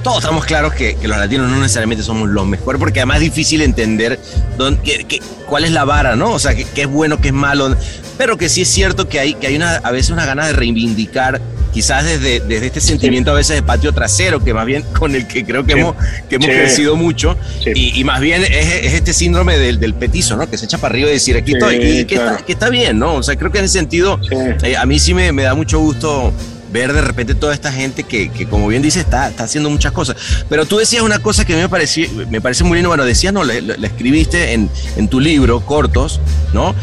[0.06, 3.64] todos estamos claros que, los latinos no necesariamente somos los mejores, porque además es difícil
[3.64, 4.20] entender
[4.56, 5.04] dónde,
[5.48, 6.32] cuál es la vara, ¿no?
[6.32, 7.76] O sea, qué es bueno, qué es malo.
[8.16, 10.54] Pero que sí es cierto que hay, que hay una, a veces una gana de
[10.54, 11.42] reivindicar,
[11.74, 15.28] quizás desde, desde este sentimiento a veces de patio trasero, que más bien con el
[15.28, 15.96] que creo que hemos,
[16.30, 17.36] que hemos crecido mucho,
[17.74, 20.48] y, más bien es, este síndrome del, del, petizo, ¿no?
[20.48, 23.16] Que se echa para arriba y decir, aquí estoy, y que, está, bien, ¿no?
[23.16, 24.20] O sea, creo que en ese sentido,
[24.62, 26.32] eh, a mí sí me, me da mucho gusto
[26.76, 29.94] ver de repente toda esta gente que, que como bien dice, está, está haciendo muchas
[29.94, 30.18] cosas.
[30.50, 33.06] Pero tú decías una cosa que a mí me, pareció, me parece muy lindo, bueno,
[33.06, 36.20] decías, no, la escribiste en, en tu libro, Cortos,
[36.54, 36.76] ¿no?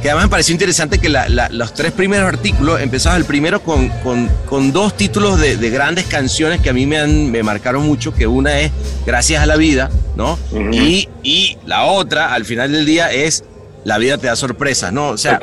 [0.00, 4.28] que además me pareció interesante que los tres primeros artículos, empezabas el primero con, con,
[4.44, 8.12] con dos títulos de, de, grandes canciones que a mí me, han, me marcaron mucho,
[8.12, 8.70] que una es
[9.06, 10.38] Gracias a la vida, ¿no?
[10.72, 13.44] y, y la otra, al final del día, es
[13.84, 15.10] la vida te da sorpresas, ¿no?
[15.10, 15.38] O sea,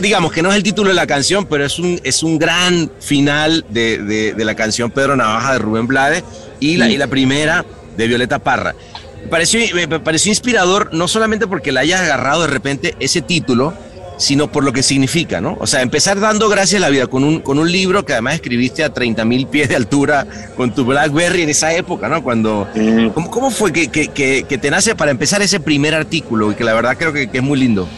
[0.00, 2.90] digamos que no es el título de la canción, pero es un, es un gran
[3.00, 6.24] final de, de, la canción Pedro Navaja de Rubén Blades
[6.60, 7.64] y la, y la primera
[7.96, 8.74] de Violeta Parra.
[9.22, 13.74] Me pareció, me pareció inspirador, no solamente porque la hayas agarrado de repente ese título,
[14.22, 15.56] sino por lo que significa, ¿no?
[15.58, 18.34] O sea, empezar dando gracias a la vida con un, con un libro que además
[18.34, 22.22] escribiste a 30 mil pies de altura con tu Blackberry en esa época, ¿no?
[22.22, 22.68] Cuando,
[23.14, 26.72] ¿cómo, fue que, que, que, te nace para empezar ese primer artículo y que la
[26.72, 27.88] verdad creo que, es muy lindo?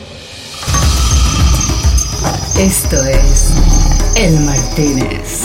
[2.59, 3.53] Esto es
[4.17, 5.43] El Martínez.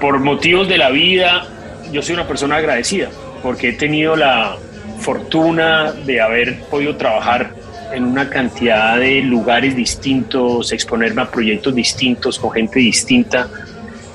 [0.00, 1.48] Por motivos de la vida,
[1.90, 3.10] yo soy una persona agradecida
[3.42, 4.56] porque he tenido la
[5.02, 7.54] fortuna de haber podido trabajar
[7.92, 13.48] en una cantidad de lugares distintos, exponerme a proyectos distintos, con gente distinta.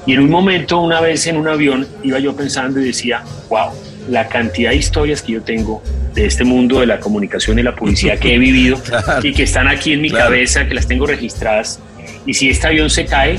[0.06, 3.72] Y en un momento, una vez en un avión, iba yo pensando y decía, wow,
[4.10, 7.76] la cantidad de historias que yo tengo de este mundo de la comunicación y la
[7.76, 8.82] publicidad que he vivido
[9.24, 11.80] y que están aquí en mi cabeza, que las tengo registradas.
[12.26, 13.38] Y si este avión se cae,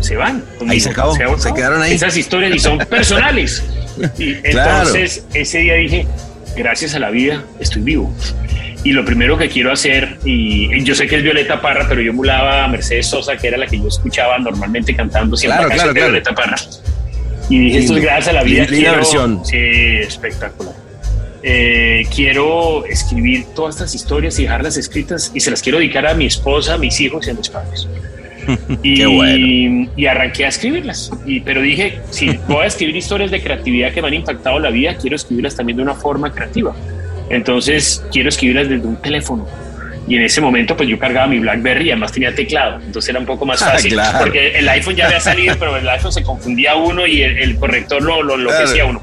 [0.00, 0.44] se van.
[0.68, 1.94] Ahí se acabó, se, quedaron ahí.
[1.94, 3.64] Esas historias y son personales.
[4.18, 6.06] Y entonces ese día dije,
[6.56, 8.12] gracias a la vida estoy vivo.
[8.84, 12.10] Y lo primero que quiero hacer, y yo sé que es Violeta Parra, pero yo
[12.10, 16.00] emulaba a Mercedes Sosa, que era la que yo escuchaba normalmente cantando siempre claro, de
[16.00, 16.56] Violeta Parra.
[17.48, 18.64] Y dije, esto es gracias a la vida.
[18.64, 19.44] Linda versión.
[19.44, 20.74] Sí, espectacular.
[21.42, 26.14] Eh, quiero escribir todas estas historias y dejarlas escritas y se las quiero dedicar a
[26.14, 27.88] mi esposa, a mis hijos y a mis padres.
[28.82, 31.10] Y, y, arranqué a escribirlas.
[31.24, 34.70] Y, pero dije, si voy a escribir historias de creatividad que me han impactado la
[34.70, 36.74] vida, quiero escribirlas también de una forma creativa.
[37.28, 39.46] Entonces, quiero escribirlas desde un teléfono.
[40.08, 42.80] Y en ese momento, pues yo cargaba mi Blackberry y además tenía teclado.
[42.84, 43.98] Entonces era un poco más ah, fácil.
[44.20, 48.02] Porque el iPhone ya había salido, pero el iPhone se confundía uno y el, corrector
[48.02, 49.02] lo, lo enloquecía uno.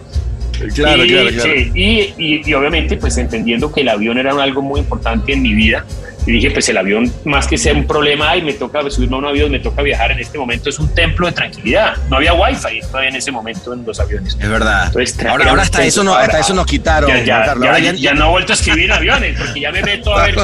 [0.76, 1.54] Claro, claro, claro.
[1.56, 2.14] y,
[2.46, 5.86] y, obviamente, pues entendiendo que el avión era algo muy importante en mi vida,
[6.26, 9.20] y dije, pues el avión, más que ser un problema, y me toca subirme a
[9.20, 11.98] un avión, me toca viajar en este momento, es un templo de tranquilidad.
[12.10, 14.38] No había wifi todavía en ese momento en los aviones.
[14.40, 14.92] Es verdad.
[15.28, 17.10] ahora, ahora hasta, eso no, hasta eso nos quitaron.
[17.26, 17.54] Ya,
[17.94, 20.36] ya, no he vuelto a escribir aviones, porque ya me meto a ver,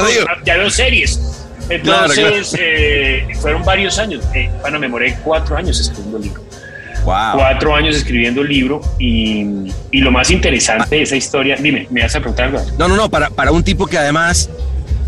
[0.45, 1.47] ya veo series.
[1.69, 4.25] Entonces, eh, fueron varios años.
[4.33, 6.43] Eh, bueno, me moré cuatro años escribiendo el libro.
[7.05, 7.33] Wow.
[7.35, 12.01] Cuatro años escribiendo el libro y, y, lo más interesante de esa historia, dime, ¿me
[12.01, 12.61] vas a preguntar algo?
[12.77, 14.49] No, no, no, para, para un tipo que además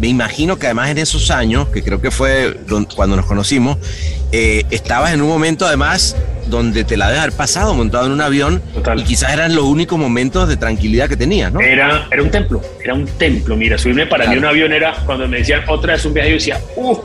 [0.01, 2.57] me imagino que además en esos años, que creo que fue
[2.95, 3.77] cuando nos conocimos,
[4.31, 6.15] eh, estabas en un momento además
[6.47, 8.63] donde te la debes haber pasado montado en un avión
[8.97, 11.61] y quizás eran los únicos momentos de tranquilidad que tenías, ¿no?
[11.61, 13.55] Era, era un templo, era un templo.
[13.55, 16.35] Mira, subirme para mí un avión era cuando me decían otra vez un viaje, yo
[16.35, 16.97] decía, ¡uh!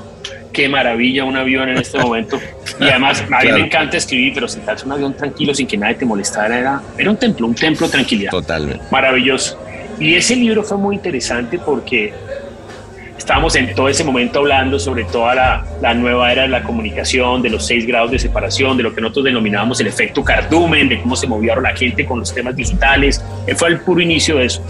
[0.54, 2.40] qué maravilla un avión en este momento.
[2.78, 5.78] Y además, a mí me encanta escribir, pero sentarse en un avión tranquilo sin que
[5.78, 8.30] nadie te molestara era, era un templo, un templo de tranquilidad.
[8.30, 8.84] Totalmente.
[8.90, 9.58] Maravilloso.
[9.98, 12.12] Y ese libro fue muy interesante porque
[13.18, 17.42] estábamos en todo ese momento hablando sobre toda la, la, nueva era de la comunicación,
[17.42, 21.00] de los seis grados de separación, de lo que nosotros denominábamos el efecto cardumen, de
[21.00, 23.24] cómo se movía la gente con los temas digitales.
[23.56, 24.62] Fue el puro inicio de eso.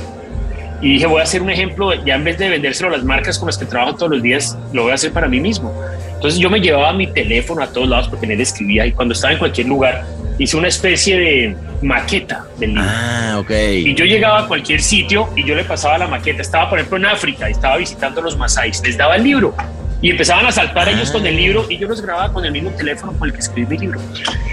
[0.83, 3.39] Y dije, voy a hacer un ejemplo, ya en vez de vendérselo a las marcas
[3.39, 5.75] con las que trabajo todos los días, lo voy a hacer para mí mismo.
[6.17, 9.33] Entonces yo me llevaba mi teléfono a todos lados porque él escribía y cuando estaba
[9.33, 10.05] en cualquier lugar
[10.39, 12.89] hice una especie de maqueta del libro.
[12.89, 13.51] Ah, ok.
[13.51, 16.43] Y yo llegaba a cualquier sitio y yo le pasaba la maqueta.
[16.43, 18.83] Estaba, por ejemplo, en África y estaba visitando a los Masáis.
[18.85, 19.55] Les daba el libro
[20.03, 21.39] y empezaban a saltar ellos con el ah.
[21.39, 24.01] libro y yo los grababa con el mismo teléfono con el que escribí mi libro.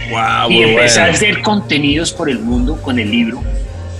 [0.09, 3.41] Wow, y empecé a hacer contenidos por el mundo con el libro,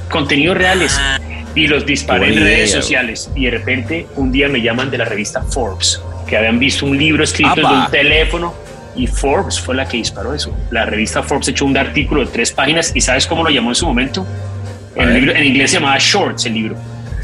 [0.10, 0.95] contenidos reales.
[0.99, 1.17] Ah
[1.56, 3.30] y los disparé en redes sociales.
[3.36, 6.98] Y de repente un día me llaman de la revista Forbes, que habían visto un
[6.98, 8.54] libro escrito en un teléfono
[8.96, 10.56] y Forbes fue la que disparó eso.
[10.70, 13.76] La revista Forbes echó un artículo de tres páginas y ¿sabes cómo lo llamó en
[13.76, 14.26] su momento?
[14.96, 16.76] El libro, en inglés se llamaba Shorts el libro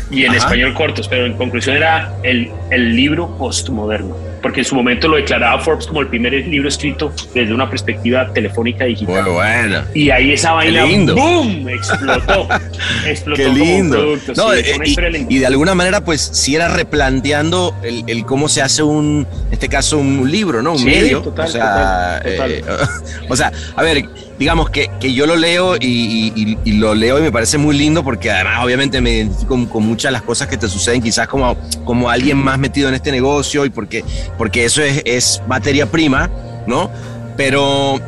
[0.10, 4.76] y en español cortos, pero en conclusión era el, el libro postmoderno porque en su
[4.76, 9.24] momento lo declaraba Forbes como el primer libro escrito desde una perspectiva telefónica digital.
[9.24, 9.82] Muy bueno.
[9.94, 11.68] Y ahí esa vaina, ¡boom!
[11.70, 12.48] Explotó.
[13.06, 14.16] explotó Qué lindo.
[14.56, 19.54] Eh, y, de alguna manera, pues, si era replanteando el, cómo se hace un, en
[19.54, 20.74] este caso, un libro, ¿no?
[20.74, 21.22] Un medio.
[21.22, 22.64] Total, o sea, eh,
[23.30, 24.06] o sea, a ver,
[24.40, 28.32] digamos que, que yo lo leo y, lo leo y me parece muy lindo porque
[28.32, 32.10] además obviamente me identifico con, muchas de las cosas que te suceden quizás como, como
[32.10, 34.06] alguien más metido en este negocio y porque,
[34.38, 36.30] porque eso es, materia prima,
[36.66, 36.90] ¿no?
[37.36, 38.00] Pero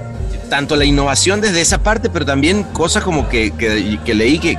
[0.49, 4.57] tanto la innovación desde esa parte, pero también cosas como que, que, leí, que,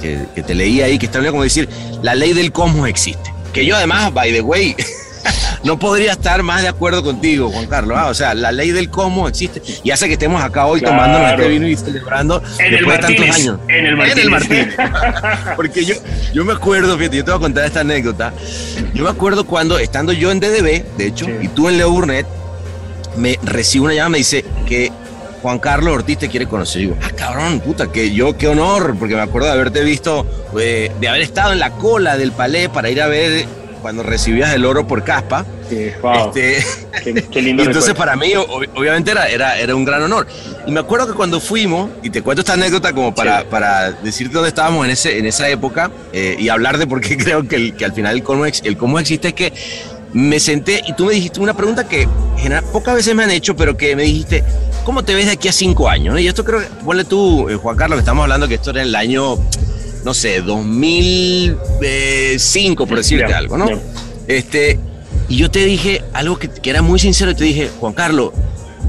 [0.00, 1.68] que, te leí ahí, que está como decir,
[2.02, 3.32] la ley del cosmos existe.
[3.52, 4.74] Que yo además, by the way,
[5.64, 7.96] no podría estar más de acuerdo contigo, Juan Carlos.
[7.98, 11.18] Ah, o sea, la ley del cosmos existe y hace que estemos acá hoy tomando
[11.18, 13.58] nuestro vino y celebrando después de tantos años.
[13.68, 14.74] En el Martínez.
[15.56, 15.94] Porque yo,
[16.32, 18.32] yo me acuerdo, fíjate, yo te voy a contar esta anécdota.
[18.94, 22.26] Yo me acuerdo cuando, estando yo en DDB, de hecho, y tú en Leo Burnett,
[23.16, 24.90] me recibo una llamada, me dice que
[25.42, 26.82] Juan Carlos Ortiz te quiere conocer.
[26.82, 30.26] Y digo, ah, cabrón, puta, que yo, qué honor, porque me acuerdo de haberte visto,
[30.58, 33.46] eh, de haber estado en la cola del palé para ir a ver
[33.82, 35.44] cuando recibías el oro por caspa.
[35.68, 36.32] Sí, wow.
[36.34, 36.64] Este,
[37.30, 37.62] qué, lindo.
[37.64, 40.26] y entonces para mí, obviamente, era, era, era un gran honor.
[40.66, 44.34] Y me acuerdo que cuando fuimos, y te cuento esta anécdota como para, para decirte
[44.34, 47.56] dónde estábamos en, ese, en esa época eh, y hablar de por qué creo que,
[47.56, 49.52] el, que al final el cómo, el cómo existe es que
[50.12, 52.06] me senté y tú me dijiste una pregunta que
[52.72, 54.44] pocas veces me han hecho, pero que me dijiste,
[54.84, 56.20] ¿cómo te ves de aquí a cinco años?
[56.20, 58.94] Y esto creo ponle tú, eh, Juan Carlos, que estamos hablando que esto era el
[58.94, 59.38] año
[60.04, 63.66] no sé, 2005, por decirte algo, ¿no?
[64.26, 64.80] Este,
[65.28, 68.32] y yo te dije algo que, era muy sincero, te dije, Juan Carlos,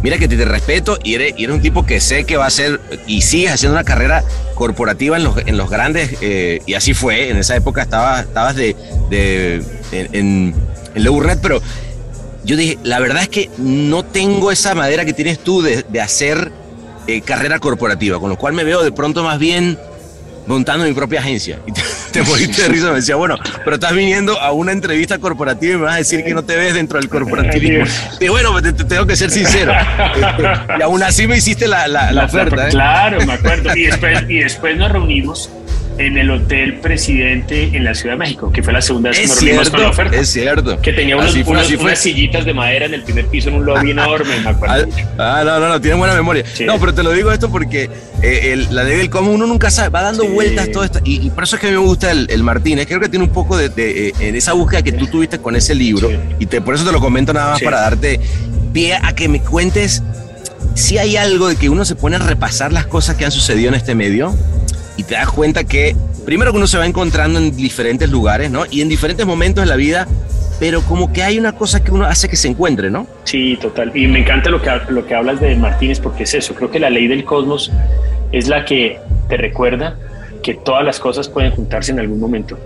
[0.02, 3.22] mira que te, respeto y eres, un tipo que sé que va a ser y
[3.22, 4.24] sigues haciendo una carrera
[4.56, 8.56] corporativa en los, en los grandes, eh, y así fue, en esa época estabas, estabas
[8.56, 8.76] de,
[9.10, 10.56] de, en, en,
[11.42, 11.62] pero
[12.44, 16.52] yo dije, la verdad es que no tengo esa madera que tienes tú de, hacer
[17.08, 19.78] eh, carrera corporativa, con lo cual me veo de pronto más bien
[20.48, 21.60] montando mi propia agencia.
[21.66, 25.74] Y te, te de risa, me decía, bueno, pero estás viniendo a una entrevista corporativa
[25.74, 27.86] y me vas a decir que no te ves dentro del corporativismo.
[28.20, 29.74] Y bueno, pues te, tengo que ser sincero.
[30.16, 30.44] Este,
[30.80, 32.68] y aún así me hiciste la, la, oferta.
[32.68, 32.72] ¿eh?
[32.72, 33.76] Claro, me acuerdo.
[33.76, 35.50] Y después, y después nos reunimos
[35.98, 39.28] en el Hotel Presidente en la Ciudad de México, que fue la segunda vez que
[39.28, 40.18] nos reunimos con la oferta.
[40.18, 40.80] Es cierto.
[40.82, 44.40] Que tenía unos, unas sillitas de madera en el primer piso en un lobby enorme,
[44.40, 44.88] me acuerdo.
[45.18, 46.44] Ah, ah, no, no, no, tiene buena memoria.
[46.66, 47.90] No, pero te lo digo esto porque
[48.22, 51.00] eh, la ley del uno nunca sabe, va dando vueltas todo esto.
[51.04, 52.88] Y, por eso es que a mí me gusta el, el Martínez.
[52.88, 55.76] Creo que tiene un poco de, eh, en esa búsqueda que tú tuviste con ese
[55.76, 56.10] libro.
[56.40, 58.20] Y te, por eso te lo comento nada más para darte
[58.74, 60.02] pie a que me cuentes
[60.74, 63.70] si hay algo de que uno se pone a repasar las cosas que han sucedido
[63.70, 64.36] en este medio
[64.98, 68.66] y te das cuenta que primero que uno se va encontrando en diferentes lugares, ¿no?
[68.70, 70.08] Y en diferentes momentos de la vida,
[70.60, 73.08] pero como que hay una cosa que uno hace que se encuentre, ¿no?
[73.24, 73.92] Sí, total.
[73.96, 76.54] Y me encanta lo que, lo que hablas de Martínez porque es eso.
[76.56, 77.72] Creo que la ley del cosmos
[78.32, 79.98] es la que te recuerda
[80.42, 82.60] que todas las cosas pueden juntarse en algún momento.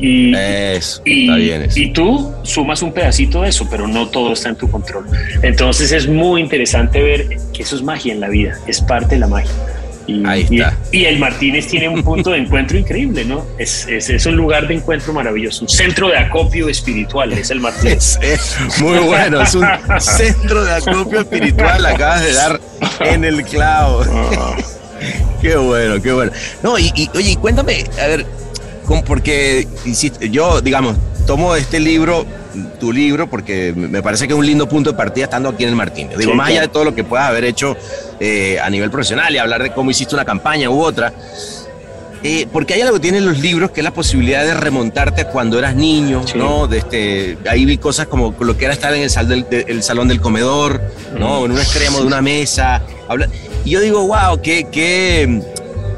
[0.00, 1.80] Y, eso, está bien eso.
[1.80, 5.06] y tú sumas un pedacito de eso, pero no todo está en tu control.
[5.42, 9.20] Entonces es muy interesante ver que eso es magia en la vida, es parte de
[9.20, 9.50] la magia.
[10.08, 10.76] Y, Ahí está.
[10.90, 13.46] Y, el Martínez tiene un punto de encuentro increíble, ¿no?
[13.58, 18.18] Es, es, un lugar de encuentro maravilloso, un centro de acopio espiritual, es el Martínez.
[18.80, 19.66] muy bueno, es un
[20.00, 22.60] centro de acopio espiritual, acabas de dar
[23.00, 24.02] en el clavo.
[24.10, 24.56] Ah.
[25.42, 26.32] qué bueno, qué bueno.
[26.62, 28.26] No, y, y oye, cuéntame, a ver,
[29.06, 29.66] porque
[30.30, 30.96] yo, digamos,
[31.26, 32.26] tomo este libro
[32.80, 35.70] tu libro porque me parece que es un lindo punto de partida estando aquí en
[35.70, 36.18] el Martínez.
[36.18, 37.76] Digo, más allá de todo lo que puedas haber hecho
[38.18, 41.12] eh, a nivel profesional y hablar de cómo hiciste una campaña u otra,
[42.22, 45.28] eh, porque hay algo que tienen los libros que es la posibilidad de remontarte a
[45.28, 46.66] cuando eras niño, ¿no?
[46.66, 50.80] De este, ahí vi cosas como lo que era estar en el, salón del comedor,
[51.16, 51.44] ¿no?
[51.44, 52.82] En un extremo de una mesa.
[53.64, 55.42] y yo digo, wow, qué, qué,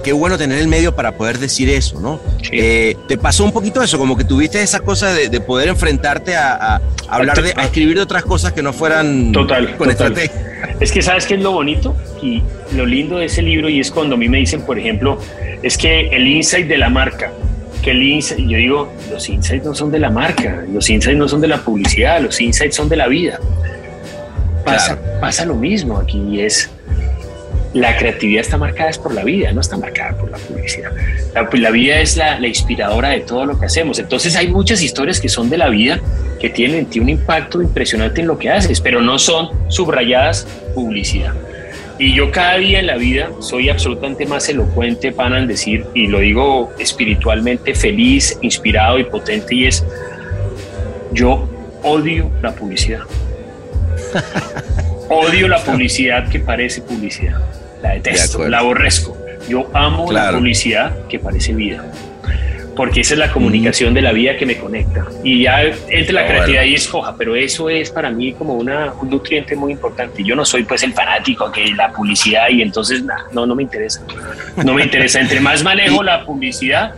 [0.02, 2.20] qué bueno tener el medio para poder decir eso, ¿no?
[2.50, 3.98] Eh, ¿Te pasó un poquito eso?
[3.98, 8.24] Como que tuviste esa cosa de, poder enfrentarte a, hablar de, a escribir de otras
[8.24, 10.76] cosas que no fueran total, con estrategia.
[10.80, 12.42] Es que sabes qué es lo bonito y
[12.74, 15.18] lo lindo de ese libro y es cuando a mí me dicen, por ejemplo,
[15.62, 17.32] es que el insight de la marca,
[17.82, 21.28] que el insight, yo digo, los insights no son de la marca, los insights no
[21.28, 23.38] son de la publicidad, los insights son de la vida.
[24.64, 26.70] Pasa, pasa lo mismo aquí y es
[27.72, 30.90] la creatividad está marcada es por la vida, no está marcada por la publicidad.
[31.34, 33.98] La, vida es la, inspiradora de todo lo que hacemos.
[33.98, 36.00] Entonces hay muchas historias que son de la vida
[36.40, 41.34] que tienen, un impacto impresionante en lo que haces, pero no son subrayadas publicidad.
[41.98, 46.06] Y yo cada día en la vida soy absolutamente más elocuente, para en decir, y
[46.06, 49.84] lo digo espiritualmente feliz, inspirado y potente, y es,
[51.12, 51.48] yo
[51.82, 53.02] odio la publicidad.
[55.10, 57.38] odio la publicidad que parece publicidad
[57.82, 59.16] la detesto, la aborrezco.
[59.48, 61.84] Yo amo la publicidad que parece vida,
[62.76, 65.06] porque esa es la comunicación de la vida que me conecta.
[65.24, 69.10] Y ya entre la creatividad y escoja, pero eso es para mí como una, un
[69.10, 70.22] nutriente muy importante.
[70.22, 74.02] Yo no soy pues el fanático que la publicidad y entonces no, no me interesa.
[74.64, 75.20] No me interesa.
[75.20, 76.94] Entre más manejo la publicidad,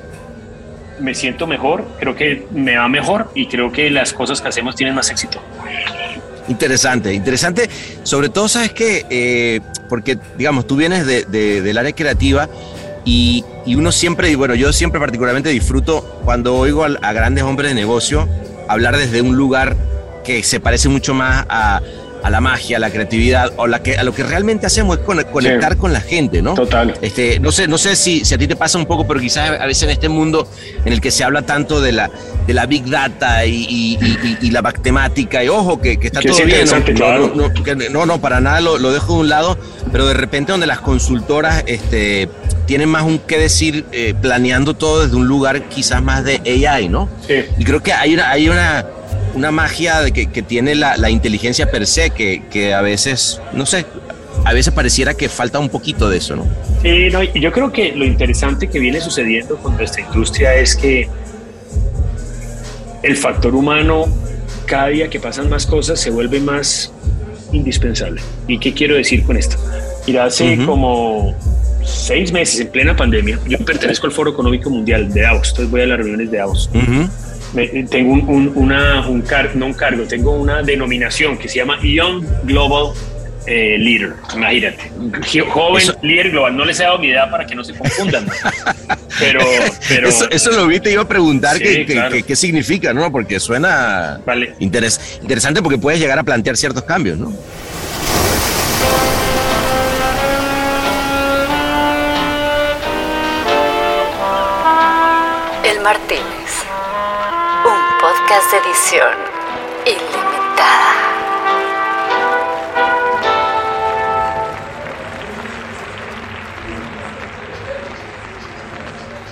[1.01, 4.77] me siento mejor, creo que me va mejor y creo que las cosas que hacemos
[4.77, 5.42] tienen más éxito.
[6.53, 7.71] Interesante, interesante.
[8.03, 9.07] Sobre todo, ¿sabes qué?
[9.09, 12.47] Eh, porque, digamos, tú vienes de, del área creativa
[13.07, 17.75] y, uno siempre, y bueno, yo siempre particularmente disfruto cuando oigo a grandes hombres de
[17.75, 18.29] negocio
[18.69, 19.77] hablar desde un lugar
[20.25, 21.81] que se parece mucho más a,
[22.23, 25.05] a la magia, a la creatividad, o la que, a lo que realmente hacemos es
[25.05, 26.55] conectar con la gente, ¿no?
[26.55, 26.95] Total.
[27.03, 29.51] Este, no sé, no sé si, si a ti te pasa un poco, pero quizás
[29.61, 30.49] a veces en este mundo
[30.85, 32.11] en el que se habla tanto de la,
[32.47, 33.99] de la big data y,
[34.41, 37.51] y, la matemática, y ojo, que, que está todo bien, ¿no?
[37.91, 38.07] ¿no?
[38.07, 39.59] no, para nada lo, lo, dejo de un lado,
[39.91, 42.29] pero de repente donde las consultoras este,
[42.67, 46.89] tienen más un qué decir eh, planeando todo desde un lugar quizás más de AI,
[46.89, 47.09] ¿no?
[47.27, 47.45] Sí.
[47.59, 48.87] Y creo que hay una, hay una
[49.35, 53.40] una magia de que, que tiene la, la, inteligencia per se, que, que, a veces,
[53.53, 53.87] no sé,
[54.45, 56.47] a veces pareciera que falta un poquito de eso, ¿no?
[56.83, 61.09] Sí, no, yo creo que lo interesante que viene sucediendo con nuestra industria es que
[63.03, 64.07] el factor humano,
[64.66, 66.92] cada día que pasan más cosas, se vuelve más
[67.53, 68.21] indispensable.
[68.49, 69.57] ¿Y qué quiero decir con esto?
[70.07, 71.37] Mira, hace como
[71.85, 75.83] seis meses, en plena pandemia, yo pertenezco al Foro Económico Mundial de Davos, entonces voy
[75.83, 76.71] a las reuniones de Davos
[77.91, 82.25] tengo un, una, un cargo, no un cargo, tengo una denominación que se llama Young
[82.45, 82.93] Global
[83.47, 84.15] eh, Leader.
[84.35, 84.91] Imagínate,
[85.51, 86.57] joven líder global.
[86.57, 88.27] No les he dado mi edad para que no se confundan.
[89.19, 89.41] pero,
[89.88, 93.11] pero eso, lo vi, te iba a preguntar qué, significa, ¿no?
[93.11, 94.55] Porque suena vale.
[94.59, 97.33] interesante porque puedes llegar a plantear ciertos cambios, ¿no?
[108.33, 109.12] De edición
[109.85, 110.95] ilimitada.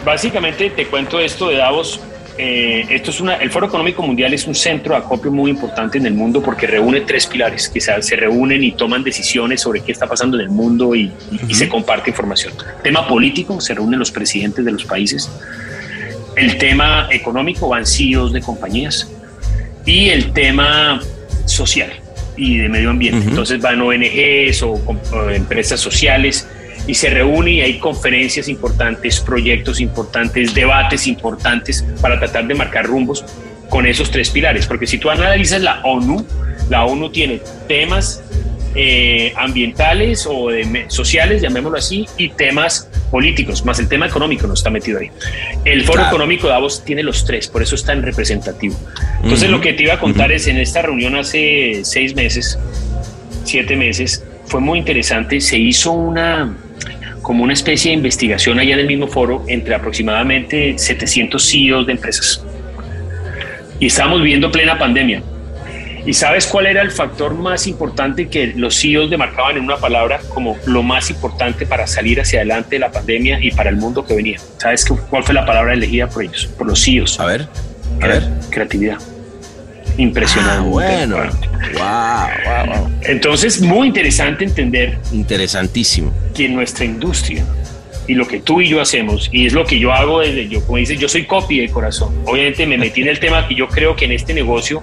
[0.05, 1.99] Básicamente te cuento esto de Davos.
[2.37, 5.97] Eh, esto es una, el Foro Económico Mundial es un centro de acopio muy importante
[5.97, 9.93] en el mundo porque reúne tres pilares que se, reúnen y toman decisiones sobre qué
[9.93, 11.11] está pasando en el mundo y,
[11.49, 12.53] y se comparte información.
[12.83, 15.31] Tema político, se reúnen los presidentes de los países
[16.37, 19.11] el tema económico van CEOs de compañías
[19.85, 21.01] y el tema
[21.47, 21.91] social
[22.37, 23.29] y de medio ambiente.
[23.29, 24.81] Entonces van ONGs o,
[25.33, 26.49] empresas sociales
[26.87, 32.87] y se reúne y hay conferencias importantes, proyectos importantes, debates importantes para tratar de marcar
[32.87, 33.25] rumbos
[33.69, 34.67] con esos tres pilares.
[34.67, 36.25] Porque si tú analizas la ONU,
[36.69, 38.23] la ONU tiene temas
[38.75, 40.49] eh, ambientales o
[40.89, 45.11] sociales, llamémoslo así, y temas políticos, más el tema económico no está metido ahí.
[45.65, 48.77] El Foro Económico de Davos tiene los tres, por eso es tan representativo.
[49.23, 52.59] Entonces, lo que te iba a contar es en esta reunión hace seis meses,
[53.45, 55.41] siete meses, fue muy interesante.
[55.41, 56.57] Se hizo una
[57.23, 61.93] como una especie de investigación allá en el mismo foro entre aproximadamente 700 CEOs de
[61.93, 62.45] empresas.
[63.79, 65.23] Y estábamos viviendo plena pandemia.
[66.07, 70.21] ¿Y sabes cuál era el factor más importante que los CEOs demarcaban en una palabra
[70.33, 74.05] como lo más importante para salir hacia adelante de la pandemia y para el mundo
[74.05, 74.39] que venía?
[74.59, 77.21] ¿Sabes cuál fue la palabra elegida por ellos, por los CEOs?
[77.21, 77.49] A ver,
[78.01, 78.29] a ver.
[78.51, 78.99] Creatividad.
[79.97, 80.57] Impresionante.
[80.57, 81.17] Ah, bueno.
[81.17, 82.91] Wow, wow, wow.
[83.03, 84.99] Entonces, muy interesante entender.
[85.13, 86.13] Interesantísimo.
[86.35, 87.45] Que nuestra industria
[88.11, 90.65] y lo que tú y yo hacemos, y es lo que yo hago desde yo,
[90.67, 92.13] como dices, yo soy copy de corazón.
[92.27, 94.83] Obviamente me metí en el tema que yo creo que en este negocio,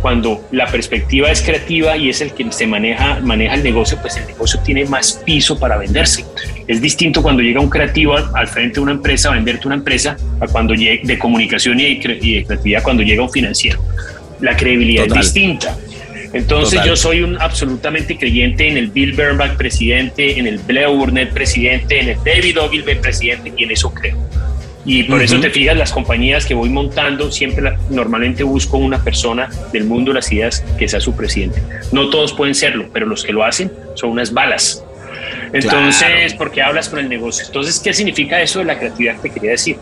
[0.00, 4.16] cuando la perspectiva es creativa y es el que se maneja, maneja el negocio, pues
[4.16, 6.24] el negocio tiene más piso para venderse.
[6.66, 10.16] Es distinto cuando llega un creativo al, frente de una empresa a venderte una empresa
[10.40, 13.80] a cuando llega de comunicación y de, creatividad cuando llega un financiero.
[14.40, 15.76] La credibilidad es distinta.
[16.32, 21.32] Entonces yo soy un absolutamente creyente en el Bill Bernbach presidente, en el Blair Burnett
[21.32, 24.18] presidente, en el David Ogilvy presidente y en eso creo.
[24.86, 29.50] Y por eso te fijas, las compañías que voy montando, siempre normalmente busco una persona
[29.72, 31.60] del mundo de las ideas que sea su presidente.
[31.90, 34.84] No todos pueden serlo, pero los que lo hacen son unas balas.
[35.52, 37.46] Entonces, porque hablas con el negocio.
[37.46, 39.76] Entonces, ¿qué significa eso de la creatividad que quería decir?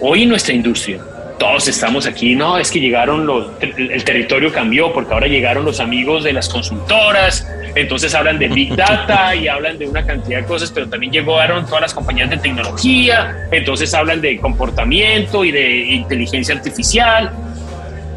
[0.00, 1.00] Hoy en nuestra industria,
[1.40, 5.80] todos estamos aquí, no, es que llegaron los, el territorio cambió porque ahora llegaron los
[5.80, 10.44] amigos de las consultoras, entonces hablan de Big Data y hablan de una cantidad de
[10.44, 15.78] cosas, pero también llegaron todas las compañías de tecnología, entonces hablan de comportamiento y de
[15.78, 17.32] inteligencia artificial.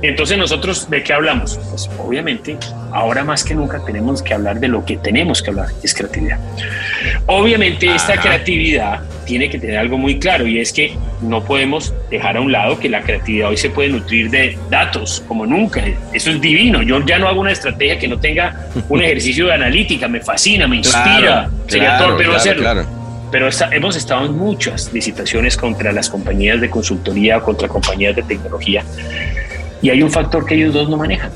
[0.03, 1.57] Entonces nosotros, ¿de qué hablamos?
[1.69, 2.57] Pues obviamente,
[2.91, 6.39] ahora más que nunca tenemos que hablar de lo que tenemos que hablar, es creatividad.
[7.25, 12.35] Obviamente esta creatividad tiene que tener algo muy claro y es que no podemos dejar
[12.35, 15.81] a un lado que la creatividad hoy se puede nutrir de datos como nunca.
[16.11, 16.81] Eso es divino.
[16.81, 20.09] Yo ya no hago una estrategia que no tenga un ejercicio de analítica.
[20.09, 21.49] Me fascina, me inspira.
[21.67, 22.85] Sería torpe no hacerlo.
[23.31, 28.23] Pero hemos estado en muchas licitaciones contra las compañías de consultoría o contra compañías de
[28.23, 28.83] tecnología.
[29.83, 31.29] Y hay un factor que ellos dos no manejan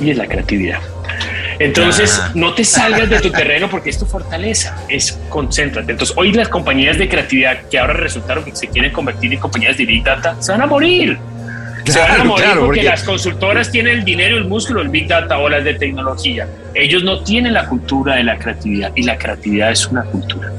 [0.00, 0.78] y es la creatividad.
[1.58, 5.92] Entonces, no te salgas de tu terreno porque es tu fortaleza, es concéntrate.
[5.92, 9.76] Entonces, hoy las compañías de creatividad que ahora resultaron que se quieren convertir en compañías
[9.76, 11.18] de Big Data, se van a morir.
[11.84, 15.38] se van a morir porque, las consultoras tienen el dinero, el músculo, el Big Data
[15.38, 16.48] o las de tecnología.
[16.74, 20.50] Ellos no tienen la cultura de la creatividad y la creatividad es una cultura.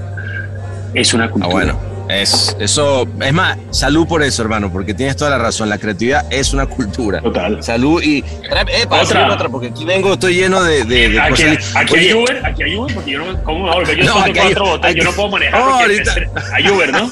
[0.93, 1.49] Es una cultura.
[1.49, 1.90] Ah, bueno.
[2.11, 5.69] Es, eso, es más, salud por eso, hermano, porque tienes toda la razón.
[5.69, 7.21] La creatividad es una cultura.
[7.21, 7.63] Total.
[7.63, 8.19] Salud y.
[8.19, 9.31] Eh, otra.
[9.31, 10.83] otra, porque aquí vengo, estoy lleno de.
[10.83, 11.43] de, aquí,
[11.73, 13.43] aquí hay Uber, aquí hay Uber, porque yo no.
[13.43, 15.59] ¿Cómo me Yo no, aquí cuatro botas, yo no puedo manejar.
[15.61, 16.15] No, ahorita.
[16.53, 17.11] Hay Uber, ¿no?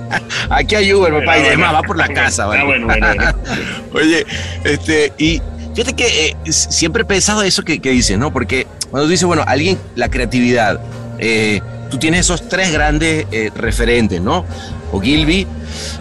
[0.50, 2.60] aquí hay Uber, papá, y además va por la casa, ¿vale?
[2.60, 3.06] Ah, bueno, bueno,
[3.94, 4.26] Oye,
[4.64, 5.40] este, y.
[5.74, 8.32] Fíjate que eh, siempre he pensado eso que, que dices, ¿no?
[8.32, 10.78] Porque cuando dices, bueno, alguien, la creatividad,
[11.18, 11.60] eh,
[11.94, 14.44] tú tienes esos tres grandes eh, referentes, ¿no?
[14.90, 15.46] Ogilvy,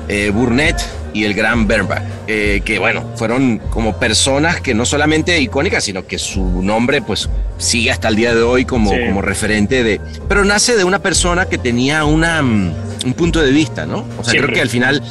[0.07, 0.81] eh, Burnett
[1.13, 6.07] y el gran Bernbach, eh, que bueno, fueron como personas que no solamente icónicas, sino
[6.07, 7.29] que su nombre pues
[7.59, 10.01] sigue hasta el día de hoy como, como referente de...
[10.27, 12.73] Pero nace de una persona que tenía una, mm,
[13.05, 14.07] un punto de vista, ¿no?
[14.17, 15.03] O sea, creo que al final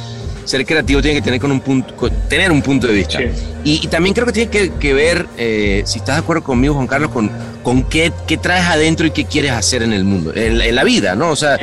[0.45, 3.19] ser creativo tiene que tener, con un punto, tener un punto de vista.
[3.63, 7.11] Y, también creo que tiene que, ver, eh, si estás de acuerdo conmigo, Juan Carlos,
[7.11, 7.31] con,
[7.61, 11.15] con qué, qué traes adentro y qué quieres hacer en el mundo, en, la vida,
[11.15, 11.29] ¿no?
[11.29, 11.57] O sea,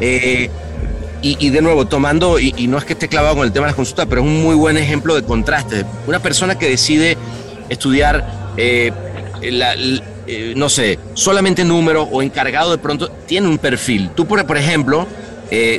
[0.00, 0.50] eh,
[1.22, 3.76] y, de nuevo, tomando, y, no es que esté clavado con el tema de las
[3.76, 5.84] consultas, pero es un muy buen ejemplo de contraste.
[6.06, 7.16] Una persona que decide
[7.68, 8.92] estudiar, eh,
[10.54, 14.10] no sé, solamente número o encargado de pronto, tiene un perfil.
[14.14, 15.06] Tú, por, por ejemplo,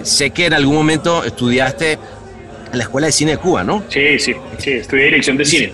[0.03, 1.97] sé que en algún momento estudiaste
[2.72, 3.84] en la Escuela de Cine de Cuba, ¿no?
[3.89, 5.74] Sí, sí, sí, estudié dirección de cine.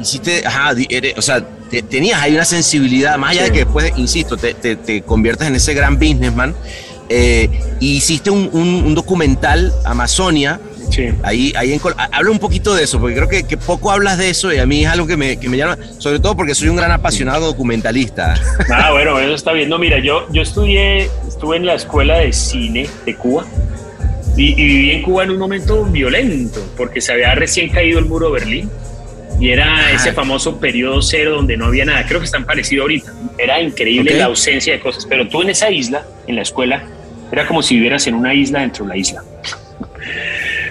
[0.00, 0.74] Hiciste, ajá,
[1.16, 1.44] o sea,
[1.88, 5.74] tenías ahí una sensibilidad, más allá de que después, insisto, te, te, conviertes en ese
[5.74, 6.54] gran businessman.
[7.10, 7.48] Eh,
[7.80, 10.60] y hiciste un, un, documental, Amazonia.
[10.90, 11.08] Sí.
[11.22, 11.80] Ahí, ahí en,
[12.12, 14.66] habla un poquito de eso, porque creo que, que, poco hablas de eso y a
[14.66, 17.46] mí es algo que me, que me, llama, sobre todo porque soy un gran apasionado
[17.46, 18.34] documentalista.
[18.70, 19.68] Ah, bueno, eso está bien.
[19.68, 23.46] No, mira, yo, yo estudié, estuve en la escuela de cine de Cuba
[24.38, 28.26] y, viví en Cuba en un momento violento, porque se había recién caído el muro
[28.26, 28.70] de Berlín
[29.40, 32.04] y era ese famoso periodo cero donde no había nada.
[32.06, 33.12] Creo que están parecido ahorita.
[33.36, 36.84] Era increíble la ausencia de cosas, pero tú en esa isla, en la escuela,
[37.30, 39.22] era como si vivieras en una isla dentro de la isla.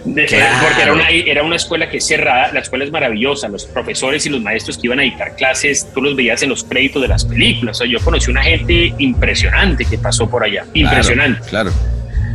[0.04, 4.26] Porque era una, era una escuela que es cerrada, la escuela es maravillosa, los profesores
[4.26, 7.10] y los maestros que iban a dictar clases, tú los veías en los créditos de
[7.10, 7.78] las películas.
[7.78, 11.42] O sea, yo conocí una gente impresionante que pasó por allá, impresionante.
[11.50, 11.72] Claro.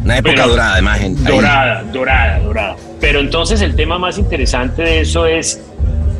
[0.04, 1.00] Una época dorada, además.
[1.24, 2.76] dorada, dorada, dorada.
[3.00, 5.60] Pero entonces el tema más interesante de eso es,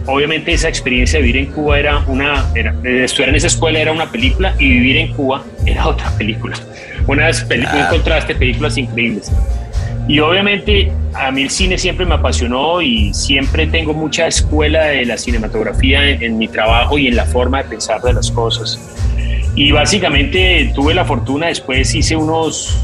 [0.06, 2.74] obviamente esa experiencia de vivir en Cuba era una, era,
[3.04, 6.56] estudiar en esa escuela era una película y vivir en Cuba era otra película.
[7.06, 9.32] Una películas, un contraste, películas increíbles.
[10.08, 15.04] Y obviamente a mí el cine siempre me apasionó y siempre tengo mucha escuela de
[15.06, 18.80] la cinematografía en, en mi trabajo y en la forma de pensar de las cosas.
[19.54, 22.76] Y básicamente tuve la fortuna, después hice unos,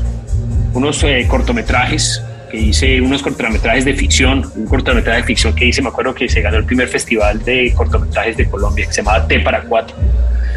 [0.75, 5.83] unos eh, cortometrajes que hice unos cortometrajes de ficción, un cortometraje de ficción que hice,
[5.83, 9.27] me acuerdo que se ganó el primer festival de cortometrajes de Colombia, que se llamaba
[9.27, 9.97] T para Cuatro.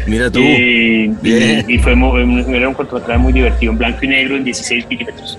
[0.06, 0.40] Mira tú.
[0.40, 5.38] Y, fue era un cortometraje muy divertido, en blanco y negro, en 16 milímetros.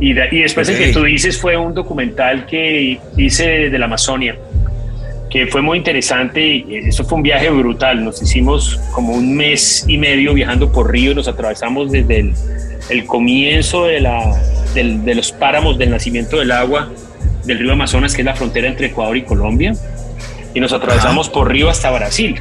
[0.00, 4.36] Y, y después el que tú dices fue un documental que hice de la Amazonia,
[5.30, 6.44] que fue muy interesante.
[6.44, 8.04] Y eso fue un viaje brutal.
[8.04, 12.34] Nos hicimos como un mes y medio viajando por río, nos atravesamos desde el,
[12.88, 14.40] el comienzo de, la,
[14.74, 16.90] de los páramos del nacimiento del agua
[17.44, 19.74] del río Amazonas, que es la frontera entre Ecuador y Colombia,
[20.54, 22.40] y nos atravesamos por río hasta Brasil.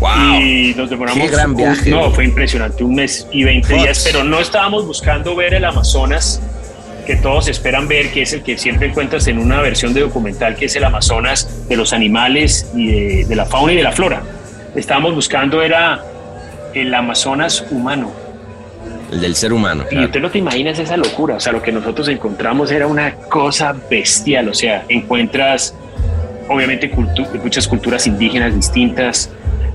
[0.00, 0.40] Wow.
[0.40, 1.22] Y nos demoramos.
[1.22, 1.90] Qué gran viaje.
[1.90, 6.40] no, fue impresionante, un mes y 20 días, pero no estábamos buscando ver el Amazonas
[7.08, 10.56] que todos esperan ver, que es el que siempre encuentras en una versión de documental,
[10.56, 14.22] que es el Amazonas de los animales y de, la fauna y de la flora.
[14.76, 16.04] Estábamos buscando era
[16.74, 18.12] el Amazonas humano.
[19.10, 19.84] El del ser humano.
[19.90, 21.36] Y usted no te imaginas esa locura.
[21.36, 24.48] O sea, lo que nosotros encontramos era una cosa bestial.
[24.48, 25.74] O sea, encuentras
[26.48, 26.90] obviamente
[27.42, 29.30] muchas culturas indígenas distintas,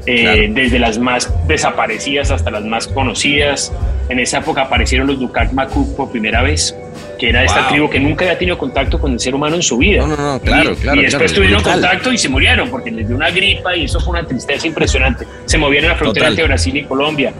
[0.06, 3.72] eh, desde las más desaparecidas hasta las más conocidas.
[4.10, 6.76] En esa época aparecieron los Dukak Makuk por primera vez,
[7.18, 9.78] que era esta tribu que nunca había tenido contacto con el ser humano en su
[9.78, 10.02] vida.
[10.02, 11.00] No, no, no, claro, y, claro.
[11.00, 14.20] Y después tuvieron contacto y se murieron porque les dio una gripa y eso fue
[14.20, 15.26] una tristeza impresionante.
[15.46, 17.34] Se movieron a la frontera entre Brasil y Colombia,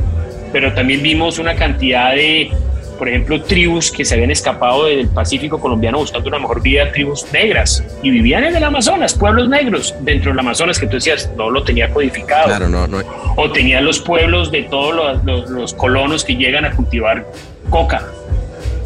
[0.54, 2.52] pero también vimos una cantidad de
[2.98, 7.26] por ejemplo, tribus que se habían escapado del Pacífico colombiano buscando una mejor vida, tribus
[7.34, 11.50] negras, y vivían en el Amazonas, pueblos negros dentro del Amazonas que tú decías no
[11.50, 12.46] lo tenía codificado.
[12.46, 13.00] Claro, no, no.
[13.36, 17.26] O tenían los pueblos de todos los, colonos que llegan a cultivar
[17.70, 18.08] coca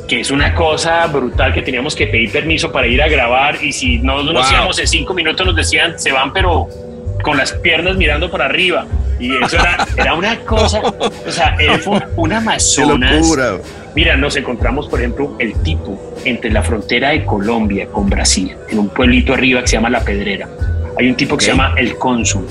[0.07, 3.73] que es una cosa brutal que teníamos que pedir permiso para ir a grabar y
[3.73, 6.69] si no nos íbamos en cinco minutos nos decían se van pero
[7.21, 8.85] con las piernas mirando para arriba
[9.19, 9.57] y eso
[9.97, 11.79] era, una cosa, o sea, era
[12.15, 13.25] un Amazonas.
[13.95, 18.79] Mira, nos encontramos, por ejemplo, el tipo entre la frontera de Colombia con Brasil, en
[18.79, 20.47] un pueblito arriba que se llama La Pedrera.
[20.99, 22.47] Hay un tipo que se llama el cónsul.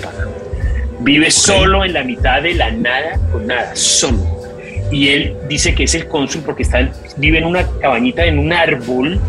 [1.00, 4.18] Vive solo en la mitad de la nada con nada, solo.
[4.90, 8.52] Y él dice que es el cónsul porque está, vive en una cabañita en un
[8.52, 9.20] árbol,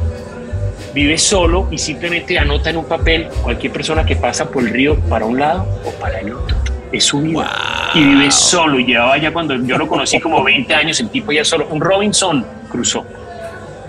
[0.98, 5.00] vive solo y simplemente anota en un papel cualquier persona que pasa por el río
[5.02, 6.58] para un lado o para el otro
[6.91, 7.91] es su vida.
[7.93, 8.80] Y vive solo.
[8.80, 11.68] Llevaba ya cuando yo lo conocí como 20 años, el tipo ya solo.
[11.70, 13.06] Un Robinson cruzó.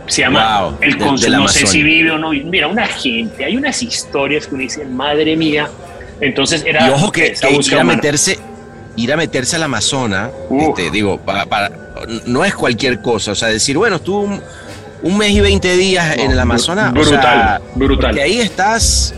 [0.06, 1.32] Se llama El Consul.
[1.32, 2.30] No sé si vive o no.
[2.30, 5.68] Mira, una gente, hay unas historias que uno dice, madre mía.
[6.20, 6.86] Entonces era.
[6.86, 8.38] Y ojo que, ir a meterse.
[8.96, 11.70] Ir a meterse al Amazonas, este, digo, para,
[12.26, 13.30] no es cualquier cosa.
[13.30, 14.28] O sea, decir, bueno, estuvo
[15.02, 16.92] un, mes y 20 días en el Amazonas.
[16.92, 18.14] Brutal, brutal.
[18.14, 19.14] Que ahí estás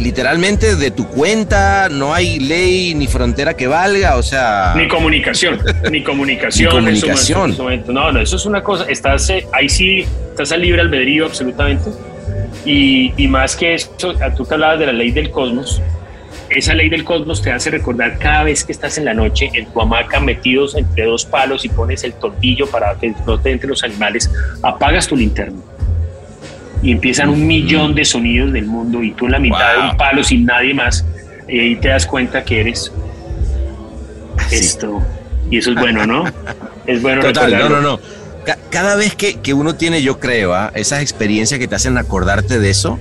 [0.00, 4.74] literalmente de tu cuenta, no hay ley ni frontera que valga, o sea...
[4.76, 5.60] Ni comunicación,
[5.90, 6.68] ni comunicación.
[6.84, 7.56] ni comunicación.
[7.88, 11.90] no, no, eso es una cosa, estás, eh, ahí sí, estás al libre albedrío absolutamente.
[12.64, 13.90] Y, y más que eso,
[14.36, 15.80] tú te hablabas de la ley del cosmos,
[16.58, 19.66] esa ley del cosmos te hace recordar cada vez que estás en la noche en
[19.66, 23.68] tu hamaca metidos entre dos palos y pones el tornillo para que no te entre
[23.68, 24.30] los animales,
[24.62, 25.60] apagas tu linterna
[26.82, 29.96] y empiezan un millón de sonidos del mundo y tú en la mitad de un
[29.96, 31.04] palo sin nadie más
[31.48, 32.92] y ahí te das cuenta que eres
[34.50, 35.02] esto
[35.50, 36.24] y eso es bueno, ¿no?
[36.86, 37.22] es bueno.
[37.22, 38.00] Total, no, no, no.
[38.70, 40.70] Cada vez que, que uno tiene, yo creo, ¿ah?
[40.74, 42.98] esas experiencias que te hacen acordarte de eso,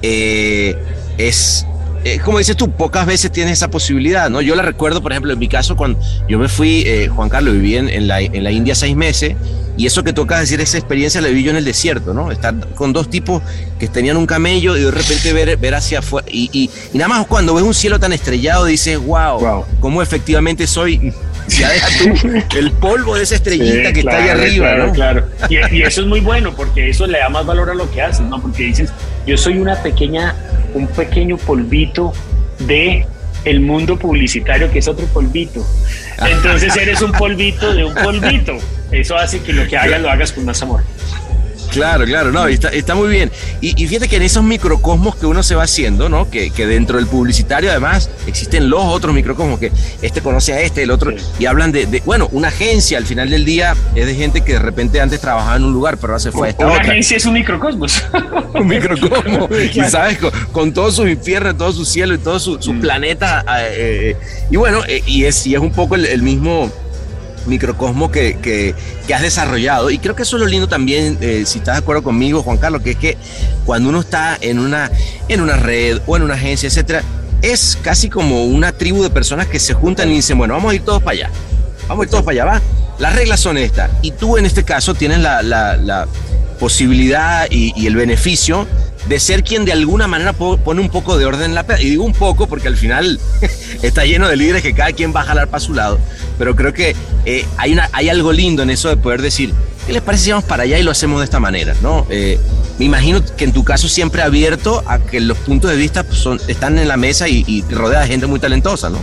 [0.00, 0.76] eh,
[1.18, 1.66] es,
[2.04, 4.40] eh, como dices tú, pocas veces tienes esa posibilidad, ¿no?
[4.40, 5.98] Yo la recuerdo, por ejemplo, en mi caso, cuando
[6.28, 9.34] yo me fui, eh, Juan Carlos, viví en, la, en la India seis meses,
[9.76, 12.30] y eso que toca decir, esa experiencia la viví yo en el desierto, ¿no?
[12.32, 13.42] Estar con dos tipos
[13.78, 17.26] que tenían un camello y de repente ver, ver hacia afuera, y, y, nada más
[17.26, 19.64] cuando ves un cielo tan estrellado dices, wow, wow.
[19.80, 21.12] cómo efectivamente soy
[21.48, 24.92] ya deja tú el polvo de esa estrellita que está ahí arriba, ¿no?
[24.92, 27.90] Claro, y, y, eso es muy bueno porque eso le da más valor a lo
[27.90, 28.40] que haces, ¿no?
[28.40, 28.90] Porque dices,
[29.26, 30.34] yo soy una pequeña
[30.74, 32.12] un pequeño polvito
[32.60, 33.06] de
[33.44, 35.64] el mundo publicitario, que es otro polvito.
[36.18, 38.56] Entonces eres un polvito de un polvito.
[38.92, 40.82] Eso hace que lo que hagas lo hagas con más amor.
[41.70, 43.30] Claro, claro, no, está, está muy bien.
[43.60, 46.30] Y, fíjate que en esos microcosmos que uno se va haciendo, ¿no?
[46.30, 50.82] Que, que, dentro del publicitario además existen los otros microcosmos, que este conoce a este,
[50.82, 54.42] el otro, y hablan de, bueno, una agencia al final del día es de gente
[54.42, 56.76] que de repente antes trabajaba en un lugar, pero ahora se fue a esta Una
[56.76, 58.04] agencia es un microcosmos.
[58.54, 60.18] un microcosmos, y sabes,
[60.52, 62.80] con, todos sus infiernos, todo su cielo y todo su, su mm.
[62.80, 63.44] planeta.
[63.62, 64.16] Eh, eh,
[64.50, 66.70] y bueno, eh, y, es, y es un poco el mismo
[67.46, 68.74] microcosmo que, que,
[69.14, 69.90] has desarrollado.
[69.90, 72.58] Y creo que eso es lo lindo también, eh, si estás de acuerdo conmigo, Juan
[72.58, 73.16] Carlos, que es que
[73.64, 74.90] cuando uno está en una,
[75.28, 77.02] en una red o en una agencia, etcétera,
[77.42, 80.74] es casi como una tribu de personas que se juntan y dicen, bueno, vamos a
[80.74, 81.30] ir todos para allá.
[81.88, 82.62] Vamos a ir todos para allá, va.
[82.98, 83.90] Las reglas son estas.
[84.02, 86.06] Y tú en este caso tienes la, la,
[86.58, 88.66] posibilidad y el beneficio
[89.10, 92.04] de ser quien de alguna manera pone un poco de orden en la Y digo
[92.04, 93.18] un poco porque al final
[93.82, 95.98] está lleno de líderes que cada quien va a jalar para su lado.
[96.38, 96.94] Pero creo que
[97.24, 99.52] eh, hay, hay algo lindo en eso de poder decir,
[99.84, 101.74] ¿qué les parece si vamos para allá y lo hacemos de esta manera?
[101.82, 102.06] ¿no?
[102.08, 102.38] Eh,
[102.78, 106.20] me imagino que en tu caso siempre abierto a que los puntos de vista pues,
[106.20, 108.98] son, están en la mesa y, y rodea de gente muy talentosa, ¿no?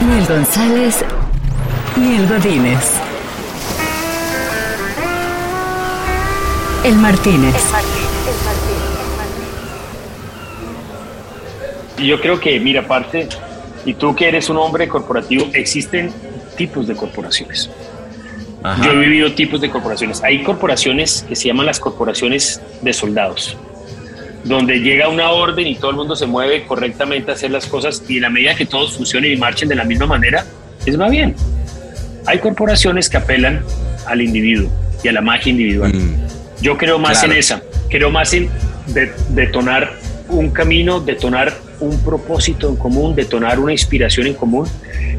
[0.00, 1.04] Ni el González
[1.96, 2.84] ni el Godínez.
[6.84, 7.54] El Martínez.
[11.98, 13.28] Yo creo que, mira, aparte,
[13.84, 16.10] y tú que eres un hombre corporativo, existen
[16.56, 17.70] tipos de corporaciones.
[18.82, 20.24] Yo he vivido tipos de corporaciones.
[20.24, 23.56] Hay corporaciones que se llaman las corporaciones de soldados,
[24.42, 28.02] donde llega una orden y todo el mundo se mueve correctamente a hacer las cosas
[28.08, 30.44] y en la medida que todos funcionen y marchen de la misma manera,
[30.84, 31.36] es va bien.
[32.26, 33.62] Hay corporaciones que apelan
[34.06, 34.68] al individuo
[35.04, 35.94] y a la magia individual.
[35.94, 36.26] Mm.
[36.60, 38.50] Yo creo más en esa, creo más en
[39.28, 39.92] detonar
[40.28, 44.66] un camino, detonar un propósito en común, detonar una inspiración en común,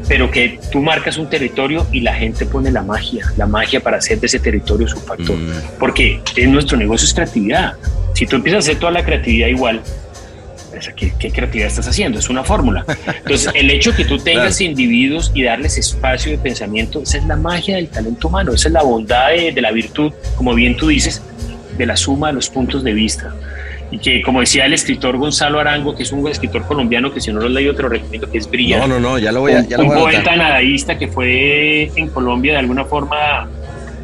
[0.08, 3.98] pero que tú marcas un territorio y la gente pone la magia, la magia para
[3.98, 5.36] hacer de ese territorio su factor.
[5.36, 5.78] Mm.
[5.78, 7.74] Porque en nuestro negocio es creatividad.
[8.14, 9.82] Si tú empiezas a hacer toda la creatividad igual,
[10.96, 12.18] ¿qué, ¿qué, creatividad estás haciendo?
[12.18, 12.84] Es una fórmula.
[13.18, 17.36] Entonces, el hecho que tú tengas individuos y darles espacio de pensamiento, esa es la
[17.36, 20.88] magia del talento humano, esa es la bondad de, de la virtud, como bien tú
[20.88, 21.22] dices,
[21.76, 23.32] de la suma de los puntos de vista
[23.90, 27.32] y que como decía el escritor Gonzalo Arango, que es un escritor colombiano que si
[27.32, 28.86] no lo leído te lo recomiendo, que es brillante.
[28.86, 29.66] No, no, no, ya lo voy a...
[29.66, 33.48] Ya un, poeta nadaísta que fue en Colombia de alguna forma,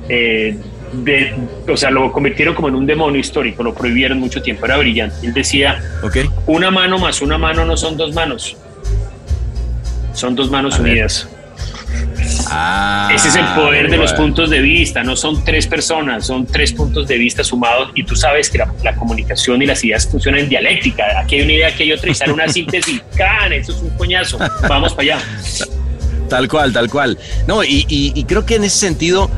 [0.09, 0.57] eh,
[0.93, 1.35] de,
[1.69, 5.27] o sea, lo convirtieron como en un demonio histórico, lo prohibieron mucho tiempo, era brillante.
[5.27, 6.31] Él decía, okay.
[6.47, 8.57] una mano más una mano no son dos manos,
[10.15, 11.29] son dos manos unidas.
[12.57, 16.47] Ah, Ese es el poder de los puntos de vista, no son tres personas, son
[16.47, 20.43] tres puntos de vista sumados y tú sabes que la, comunicación y las ideas funcionan
[20.43, 21.19] en dialéctica.
[21.19, 23.53] Aquí hay una idea, aquí hay otra y sale una síntesis, ¡can!
[23.53, 24.39] Eso es un coñazo,
[24.69, 25.25] vamos para allá.
[26.29, 27.19] Tal cual, tal cual.
[27.49, 29.29] No, y, creo que en ese sentido,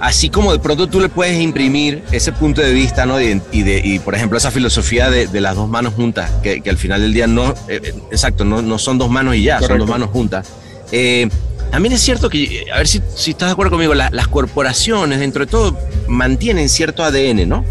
[0.00, 3.20] así como de pronto tú le puedes imprimir ese punto de vista, ¿no?
[3.20, 7.14] Y, de, por ejemplo, esa filosofía de, las dos manos juntas, que, al final del
[7.14, 10.10] día no, eh, eh, exacto, no, no, son dos manos y ya, son dos manos
[10.10, 10.48] juntas.
[10.90, 11.28] Eh,
[11.70, 15.44] también es cierto que, a ver si, si estás de acuerdo conmigo, las corporaciones, dentro
[15.44, 17.64] de todo, mantienen cierto ADN, ¿no?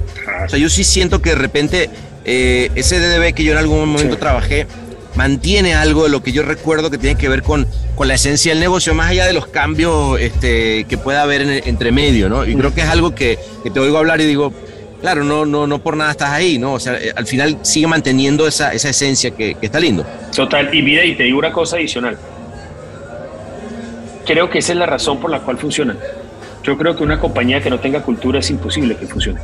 [0.46, 1.89] O sea, yo sí siento que de repente
[2.24, 4.68] eh, ese DDB que yo en algún momento trabajé
[5.16, 8.52] mantiene algo de lo que yo recuerdo que tiene que ver con, con la esencia
[8.52, 12.46] del negocio, más allá de los cambios este, que pueda haber entre medio, ¿no?
[12.46, 14.54] Y creo que es algo que, que, te oigo hablar y digo,
[15.00, 16.74] claro, no, no, no por nada estás ahí, ¿no?
[16.74, 20.06] O sea, eh, al final sigue manteniendo esa, esa esencia que, que está lindo.
[20.36, 22.18] Total, y mira, y te digo una cosa adicional
[24.26, 25.97] creo que esa es la razón por la cual funcionan.
[26.63, 29.39] Yo creo que una compañía que no tenga cultura es imposible que funcione.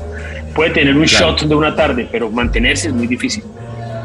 [0.55, 3.43] Puede tener un shot de una tarde, pero mantenerse es muy difícil.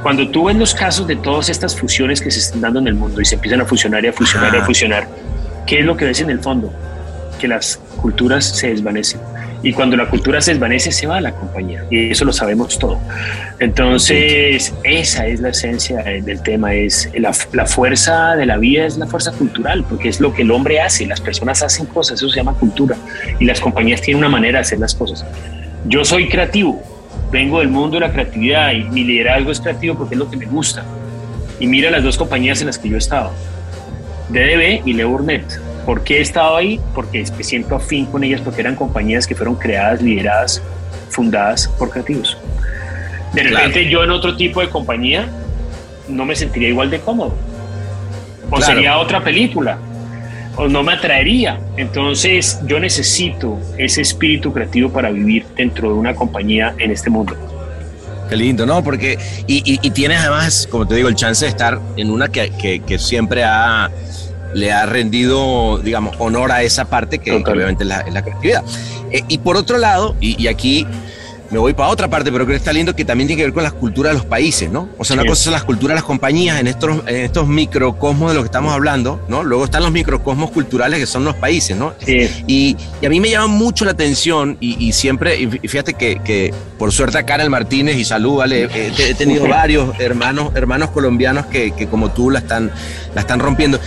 [0.02, 2.94] Cuando tú ves los casos de todas estas fusiones que se están dando en el
[2.94, 5.08] mundo y se empiezan a fusionar y a fusionar y a fusionar,
[5.66, 6.72] ¿qué es lo que ves en el fondo?
[7.40, 9.20] Que las culturas se desvanecen
[9.62, 12.78] y cuando la cultura se desvanece se va a la compañía y eso lo sabemos
[12.78, 12.98] todo.
[13.58, 18.98] Entonces, esa es la esencia del tema, es la, la, fuerza de la vida es
[18.98, 22.28] la fuerza cultural, porque es lo que el hombre hace, las personas hacen cosas, eso
[22.28, 22.96] se llama cultura
[23.38, 25.24] y las compañías tienen una manera de hacer las cosas.
[25.86, 26.82] Yo soy creativo,
[27.32, 30.36] vengo del mundo de la creatividad y mi liderazgo es creativo porque es lo que
[30.36, 30.84] me gusta.
[31.58, 33.32] Y mira las dos compañías en las que yo he estado,
[34.28, 36.80] DDB y Leurnet ¿Por qué he estado ahí?
[36.96, 40.60] Porque me siento afín con ellas, porque eran compañías que fueron creadas, lideradas,
[41.10, 42.36] fundadas por creativos.
[43.32, 45.28] De repente yo en otro tipo de compañía
[46.08, 47.36] no me sentiría igual de cómodo.
[48.50, 49.78] O sería otra película.
[50.56, 51.60] O no me atraería.
[51.76, 57.36] Entonces yo necesito ese espíritu creativo para vivir dentro de una compañía en este mundo.
[58.28, 58.82] Qué lindo, ¿no?
[58.82, 62.98] Porque, y, tienes además, como te digo, el chance de estar en una que, que
[62.98, 63.88] siempre ha
[64.56, 68.64] le ha rendido, digamos, honor a esa parte que, obviamente es la, creatividad.
[69.12, 70.86] Eh, y por otro lado, y, aquí
[71.50, 73.52] me voy para otra parte, pero creo que está lindo que también tiene que ver
[73.52, 74.88] con las culturas de los países, ¿no?
[74.96, 78.30] O sea, una cosa son las culturas de las compañías en estos, en estos microcosmos
[78.30, 79.44] de los que estamos hablando, ¿no?
[79.44, 81.92] Luego están los microcosmos culturales que son los países, ¿no?
[82.04, 82.28] Sí.
[82.46, 87.18] Y, a mí me llama mucho la atención y, siempre, y fíjate que, por suerte
[87.18, 88.70] acá en el Martínez y salud, ¿vale?
[88.74, 92.72] He, tenido varios hermanos, hermanos colombianos que, que como tú la están,
[93.14, 93.78] la están rompiendo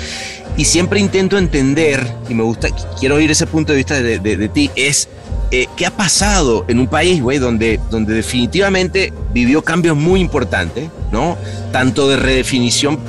[0.58, 2.70] y siempre intento entender, y me gusta,
[3.00, 5.08] quiero oír ese punto de vista de, ti, es
[5.52, 10.90] eh, qué ha pasado en un país, güey, donde, donde definitivamente vivió cambios muy importantes,
[11.12, 11.38] ¿no?
[11.72, 13.00] Tanto de redefinición,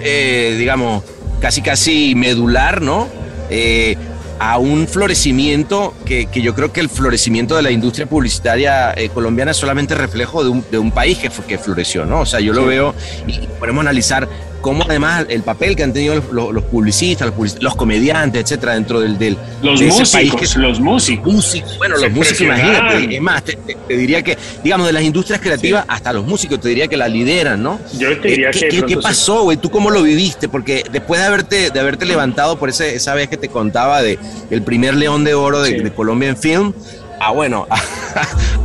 [0.00, 1.02] eh, digamos,
[1.40, 3.08] casi casi medular, ¿no?
[3.50, 3.96] Eh,
[4.38, 9.08] a un florecimiento que, que, yo creo que el florecimiento de la industria publicitaria eh,
[9.08, 12.20] colombiana es solamente reflejo de un, de un país que, que, floreció, ¿no?
[12.20, 12.94] O sea, yo lo veo
[13.26, 14.28] y podemos analizar
[14.64, 19.18] cómo además el papel que han tenido los, los publicistas, los, comediantes, etcétera, dentro del,
[19.18, 23.56] del los de músicos, país que, los músicos, bueno, los músicos, imagínate, es más, te,
[23.56, 25.88] te, te, diría que, digamos, de las industrias creativas sí.
[25.90, 27.78] hasta los músicos, te diría que la lideran, ¿no?
[27.98, 29.58] Yo te diría eh, que ¿qué, ¿qué, pasó, güey?
[29.58, 30.48] ¿Tú cómo lo viviste?
[30.48, 34.18] Porque después de haberte, de haberte levantado por ese, esa vez que te contaba de
[34.48, 35.80] el primer León de Oro de, sí.
[35.80, 36.72] de Colombia en film,
[37.20, 37.82] a bueno, a,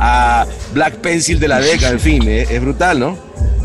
[0.00, 3.18] a, Black Pencil de la década, en fin, es, es brutal, ¿no?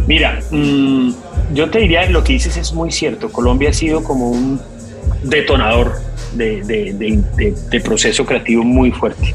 [0.06, 1.12] Mira, mmm,
[1.54, 3.32] yo te diría, lo que dices es muy cierto.
[3.32, 4.60] Colombia ha sido como un
[5.24, 6.00] detonador
[6.34, 9.34] de, de, de, de, proceso creativo muy fuerte.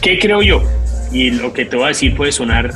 [0.00, 0.62] ¿Qué creo yo?
[1.12, 2.72] Y lo que te voy a decir puede sonar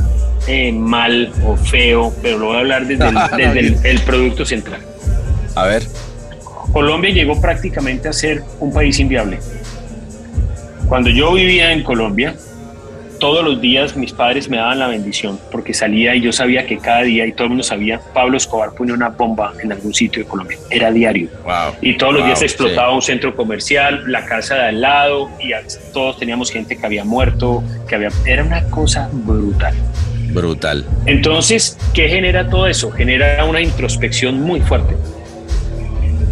[0.46, 4.44] eh, mal o feo, pero lo voy a hablar desde, el, desde el, el producto
[4.44, 4.80] central.
[5.54, 5.82] A ver.
[6.72, 9.40] Colombia llegó prácticamente a ser un país inviable.
[10.88, 12.34] Cuando yo vivía en Colombia,
[13.20, 16.78] todos los días mis padres me daban la bendición porque salía y yo sabía que
[16.78, 20.24] cada día y todo el mundo sabía Pablo Escobar ponía una bomba en algún sitio
[20.24, 20.58] de Colombia.
[20.70, 21.28] Era diario.
[21.44, 21.74] Wow.
[21.82, 22.94] y todos los wow, días explotaba sí.
[22.96, 25.52] un centro comercial la casa de al lado y
[25.92, 29.74] todos teníamos gente que había muerto que había era una cosa brutal.
[30.32, 30.86] Brutal.
[31.06, 34.96] Entonces qué genera todo eso genera una introspección muy fuerte.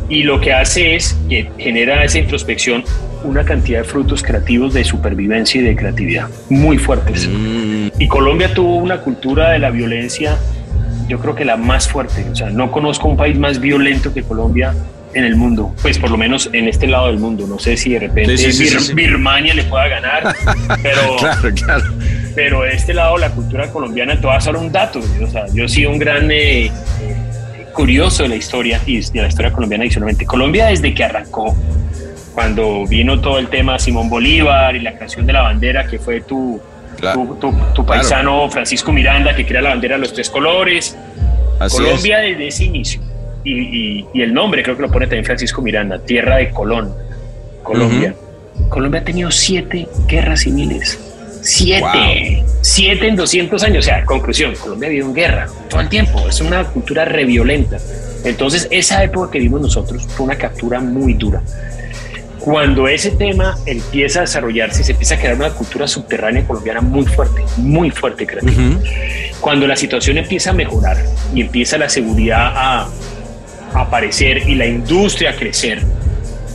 [0.09, 2.83] Y lo que hace es que genera esa introspección
[3.25, 7.29] una cantidad de frutos creativos de supervivencia y de creatividad muy fuertes.
[7.29, 7.89] Mm.
[7.99, 10.39] Y Colombia tuvo una cultura de la violencia,
[11.09, 12.27] yo creo que la más fuerte.
[12.31, 14.75] O sea, no conozco un país más violento que Colombia
[15.15, 17.47] en el mundo, pues por lo menos en este lado del mundo.
[17.47, 20.35] No sé si de repente sí, sí, Bir sí, Birmania le pueda ganar,
[20.83, 21.85] pero, claro, claro.
[22.35, 25.01] pero de este lado la cultura colombiana, te voy a solo un dato.
[25.23, 26.31] O sea, yo he sido un gran...
[26.31, 26.71] Eh,
[27.79, 30.27] curioso de la historia y de la historia colombiana adicionalmente.
[30.27, 31.57] Colombia desde que arrancó
[32.39, 36.21] cuando vino todo el tema Simón Bolívar y la creación de la bandera, que fue
[36.21, 36.61] tu,
[36.97, 37.37] claro.
[37.41, 38.51] tu, tu, tu, paisano claro.
[38.53, 40.97] Francisco Miranda, que crea la bandera de los tres colores.
[41.59, 42.31] Así Colombia es.
[42.31, 43.01] desde ese inicio.
[43.43, 46.95] Y, y, y, el nombre creo que lo pone también Francisco Miranda, Tierra de Colón,
[47.65, 48.15] Colombia.
[48.17, 48.69] Uh -huh.
[48.69, 50.97] Colombia ha tenido siete guerras civiles.
[51.43, 52.45] Siete.
[52.45, 52.47] Wow.
[52.61, 53.85] Siete en 200 años.
[53.85, 56.29] O sea, conclusión, Colombia ha vivido en guerra todo el tiempo.
[56.29, 57.79] Es una cultura reviolenta.
[58.23, 61.43] Entonces, esa época que vimos nosotros fue una captura muy dura.
[62.41, 67.05] Cuando ese tema empieza a desarrollarse, se empieza a crear una cultura subterránea colombiana muy
[67.05, 68.53] fuerte, muy fuerte creativa.
[68.53, 69.41] Uh -huh.
[69.41, 70.97] Cuando la situación empieza a mejorar
[71.35, 72.89] y empieza la seguridad a,
[73.75, 75.83] aparecer y la industria a crecer,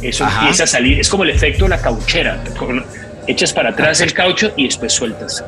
[0.01, 0.41] eso Ajá.
[0.41, 0.99] empieza a salir.
[0.99, 2.43] Es como el efecto de la cauchera.
[3.27, 5.43] Echas para atrás el caucho y después sueltas.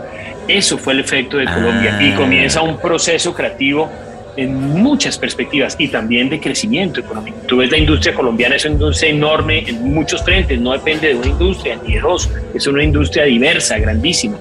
[0.47, 2.03] Eso fue el efecto de Colombia ah.
[2.03, 3.91] y comienza un proceso creativo
[4.37, 7.37] en muchas perspectivas y también de crecimiento económico.
[7.47, 11.15] Tú ves la industria colombiana, es una industria enorme en muchos frentes, no depende de
[11.15, 14.37] una industria ni de dos, es una industria diversa, grandísima.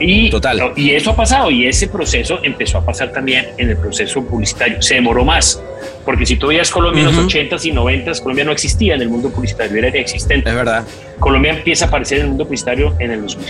[0.00, 0.72] Y, Total.
[0.76, 4.82] y eso ha pasado y ese proceso empezó a pasar también en el proceso publicitario.
[4.82, 5.62] Se demoró más,
[6.04, 7.10] porque si tú veías Colombia uh -huh.
[7.10, 10.48] en los 80s y 90s, Colombia no existía en el mundo publicitario, era inexistente.
[10.50, 10.84] Es verdad.
[11.18, 13.46] Colombia empieza a aparecer en el mundo publicitario en el 2000.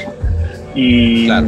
[0.75, 1.47] Y, claro.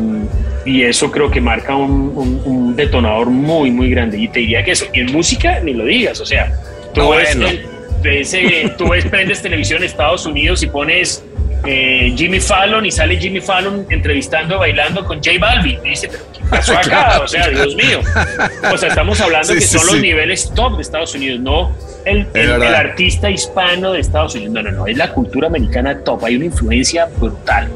[0.64, 4.18] y eso creo que marca un, un, un, detonador muy, muy grande.
[4.18, 6.52] Y te diría que eso, y en música ni lo digas, o sea,
[6.94, 7.48] tú, no, ves, bueno.
[7.48, 7.66] el,
[8.02, 11.24] ves, eh, tú ves, prendes televisión en Estados Unidos y pones
[11.64, 15.78] eh, Jimmy Fallon y sale Jimmy Fallon entrevistando, bailando con J Balvin.
[15.84, 16.82] Y dice, pero ¿qué pasó acá?
[16.82, 17.24] claro.
[17.24, 18.00] O sea, Dios mío.
[18.72, 19.92] O sea, estamos hablando sí, que sí, son sí.
[19.94, 21.74] los niveles top de Estados Unidos, no
[22.04, 24.54] el, el, el, artista hispano de Estados Unidos.
[24.54, 26.24] No, no, no, es la cultura americana top.
[26.24, 27.68] Hay una influencia brutal.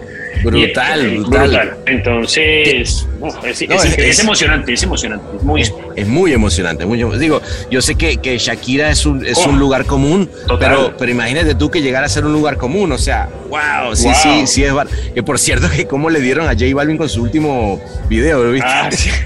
[0.43, 1.49] Brutal, y, brutal.
[1.49, 1.76] brutal.
[1.87, 5.37] Entonces, uf, es, no, es, es, es, emocionante, es emocionante.
[5.37, 5.62] Es muy,
[5.97, 6.87] es muy emocionante.
[6.87, 10.95] Muy, digo, yo sé que, que Shakira es un, es oh, un lugar común, pero,
[10.97, 12.93] pero imagínate tú que llegara a ser un lugar común.
[12.93, 14.14] O sea, wow, sí, wow.
[14.14, 14.72] sí, sí es.
[15.14, 18.68] Que por cierto, que cómo le dieron a J Balvin con su último video, ¿viste?
[18.68, 19.11] Ah, sí.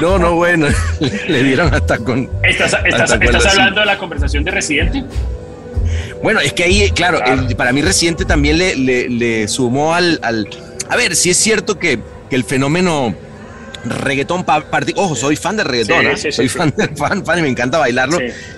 [0.00, 0.66] No, no, bueno,
[1.28, 2.28] le dieron hasta con.
[2.42, 5.04] ¿Estás, estás, hasta estás hablando de la conversación de Residente?
[6.24, 7.46] Bueno, es que ahí, claro, claro.
[7.46, 10.48] El, para mí Residente también le, le, le sumó al, al,
[10.88, 11.98] A ver, si es cierto que,
[12.30, 13.14] que el fenómeno
[13.84, 14.42] reggaetón,
[14.96, 16.16] ojo, soy fan del reggaetón, sí, ¿eh?
[16.16, 18.16] sí, soy sí, fan, fan, fan y me encanta bailarlo.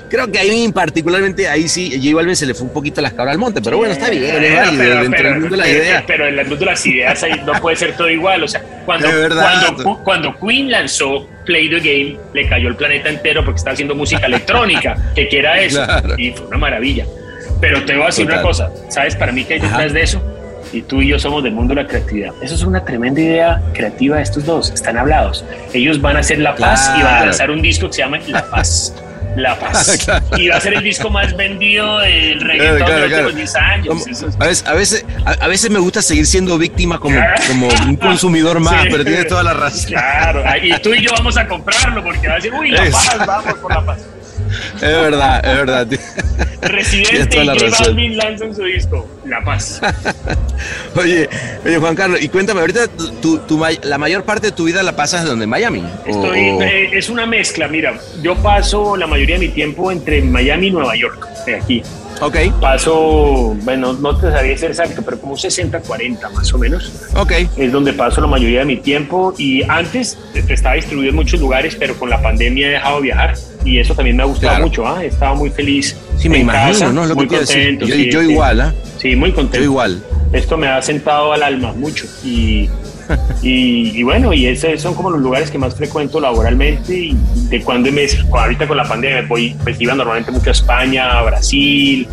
[0.09, 3.33] Creo que ahí particularmente, ahí sí, J Balvin se le fue un poquito las cabras
[3.33, 5.69] al monte, pero bueno, está bien, es válido pero, dentro pero, del mundo de la
[5.69, 6.05] idea.
[6.07, 8.63] Pero en el mundo de las ideas ahí no puede ser todo igual, o sea,
[8.85, 13.73] cuando, cuando, cuando Queen lanzó Play the Game, le cayó el planeta entero porque estaba
[13.73, 16.15] haciendo música electrónica, que quiera eso, claro.
[16.17, 17.05] y fue una maravilla.
[17.61, 18.41] Pero te voy a decir Total.
[18.41, 19.93] una cosa, ¿sabes para mí qué hay detrás Ajá.
[19.93, 20.23] de eso?
[20.73, 22.33] Y tú y yo somos del mundo de la creatividad.
[22.43, 25.45] Eso es una tremenda idea creativa de estos dos, están hablados.
[25.73, 27.01] Ellos van a hacer La Paz claro.
[27.01, 28.95] y van a lanzar un disco que se llama La Paz.
[29.37, 30.09] La Paz.
[30.39, 34.07] Y va a ser el disco más vendido del reggaetón de los últimos 10 años.
[34.39, 38.61] A veces, a, veces, a, veces me gusta seguir siendo víctima como, como un consumidor
[38.61, 39.91] más, pero tienes toda la razón.
[39.91, 43.19] Claro, y tú y yo vamos a comprarlo porque va a decir, uy, La Paz,
[43.27, 43.99] vamos por La Paz.
[44.75, 45.89] Es verdad, es verdad.
[46.63, 49.81] Residente y J Balvin lanzan su disco, La Paz.
[50.97, 51.29] oye,
[51.65, 52.89] oye, Juan Carlos, y cuéntame, ahorita
[53.21, 55.85] tu, tu, la mayor parte de tu vida la pasas donde, en Miami.
[56.05, 60.69] Estoy, eh, es una mezcla, mira, yo paso la mayoría de mi tiempo entre Miami
[60.69, 61.83] y Nueva York, de aquí.
[62.21, 62.37] Ok.
[62.61, 66.93] Paso, bueno, no te sabría ser exacto, pero como 60-40 más o menos.
[67.15, 67.33] Ok.
[67.57, 71.77] Es donde paso la mayoría de mi tiempo y antes estaba distribuido en muchos lugares,
[71.77, 73.35] pero con la pandemia he dejado viajar
[73.67, 75.01] y eso también me ha gustado mucho.
[75.01, 75.97] He estado muy feliz.
[76.17, 77.07] Sí, me imagino, ¿no?
[77.07, 77.87] Lo muy que contento.
[77.87, 78.75] Yo, yo igual, ¿ah?
[78.99, 79.59] Sí, muy contento.
[79.59, 80.03] Yo igual.
[80.33, 82.69] Esto me ha sentado al alma mucho y
[83.43, 87.17] y, bueno, y esos son como los lugares que más frecuento laboralmente y
[87.49, 91.23] de cuando me, ahorita con la pandemia voy, pues iba normalmente mucho a España, a
[91.23, 92.09] Brasil,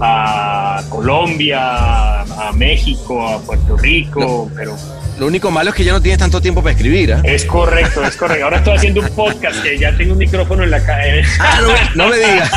[0.00, 4.76] a Colombia, a México, a Puerto Rico, pero
[5.18, 7.10] lo único malo es que ya no tienes tanto tiempo para escribir.
[7.10, 7.22] ¿eh?
[7.24, 8.44] Es correcto, es correcto.
[8.44, 11.30] Ahora estoy haciendo un podcast que ya tengo un micrófono en la cabeza.
[11.40, 11.60] Ah,
[11.94, 12.50] no, no, me digas.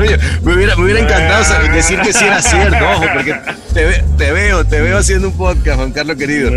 [0.42, 3.34] me, hubiera, me hubiera encantado decir que sí era cierto, ojo, porque
[3.74, 6.52] te, te, veo, te veo haciendo un podcast, Juan Carlos querido.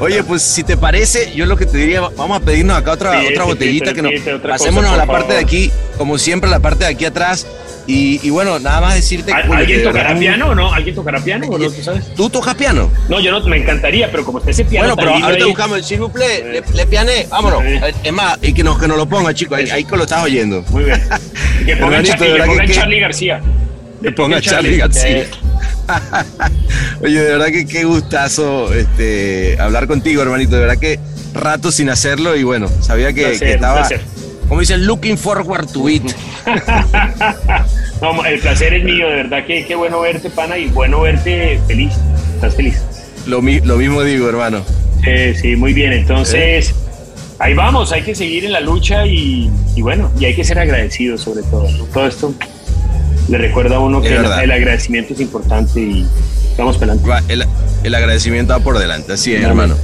[0.00, 3.20] Oye, pues si te parece, yo lo que te diría, vamos a pedirnos acá otra,
[3.20, 6.90] otra botellita que nos pasémonos a la parte de aquí, como siempre, la parte de
[6.90, 7.46] aquí atrás
[7.90, 9.52] y, bueno, nada más decirte que.
[9.54, 10.74] ¿Alguien tocará piano o no?
[10.74, 11.70] ¿Alguien tocará piano o no?
[11.70, 12.14] ¿Tú sabes?
[12.14, 12.90] ¿Tú tocas piano?
[13.08, 14.94] No, yo no, me encantaría, pero como está ese piano.
[14.94, 17.62] Bueno, pero ahorita buscamos el s'il le, le piané, vámonos.
[18.04, 20.22] Es más, y que nos, que nos lo ponga, chicos, ahí, ahí que lo estás
[20.22, 20.62] oyendo.
[20.68, 21.00] Muy bien.
[21.64, 23.40] que ponga Charlie, Charlie García.
[24.02, 25.24] Le ponga Charlie, García.
[27.02, 30.56] Oye, de verdad que qué gustazo este, hablar contigo, hermanito.
[30.56, 31.00] De verdad que
[31.32, 33.88] rato sin hacerlo y bueno, sabía que, que estaba,
[34.48, 36.02] como dicen, looking forward to it.
[38.00, 41.60] no, el placer es mío, de verdad que qué bueno verte, pana, y bueno verte
[41.66, 41.92] feliz.
[42.34, 42.80] Estás feliz.
[43.26, 44.64] Lo, lo mismo digo, hermano.
[45.04, 45.92] Sí, sí, muy bien.
[45.92, 46.74] Entonces,
[47.38, 51.20] ahí vamos, hay que seguir en la lucha y, bueno, y hay que ser agradecidos
[51.20, 51.68] sobre todo.
[51.92, 52.34] Todo esto
[53.28, 56.06] le recuerda a uno que el, agradecimiento es importante y
[56.56, 57.32] vamos para adelante.
[57.32, 57.44] El,
[57.84, 59.76] el agradecimiento va por delante, así es, hermano.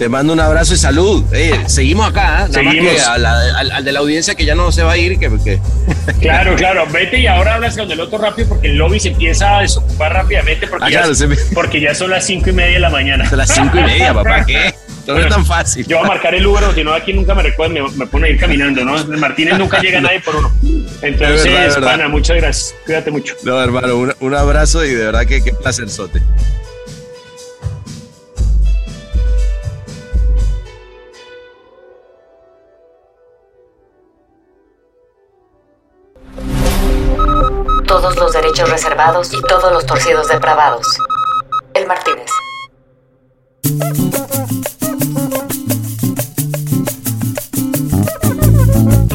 [0.00, 1.22] Te mando un abrazo y salud.
[1.30, 2.52] Eh, seguimos acá, ¿eh?
[2.54, 3.06] seguimos.
[3.06, 5.18] al, de la audiencia que ya no se va a ir.
[5.18, 5.28] Que,
[6.22, 6.86] Claro, claro.
[6.90, 10.14] Vete y ahora hablas con el otro rápido porque el lobby se empieza a desocupar
[10.14, 13.28] rápidamente porque, ah, ya, porque ya son las cinco y media de la mañana.
[13.28, 14.46] Son las cinco y media, papá.
[14.46, 14.74] ¿Qué?
[15.06, 15.86] No es tan fácil.
[15.86, 18.28] Yo voy a marcar el Uber, si no, aquí nunca me recuerdo, me, me pone
[18.28, 19.04] a ir caminando, ¿no?
[19.18, 20.50] Martínez nunca llega a nadie por uno.
[21.02, 22.74] Entonces, pana, muchas gracias.
[22.86, 23.34] Cuídate mucho.
[23.42, 26.22] No, hermano, un, un abrazo y de verdad que qué placer, Sote.
[38.80, 40.86] Reservados y todos los torcidos depravados.
[41.74, 42.30] El Martínez.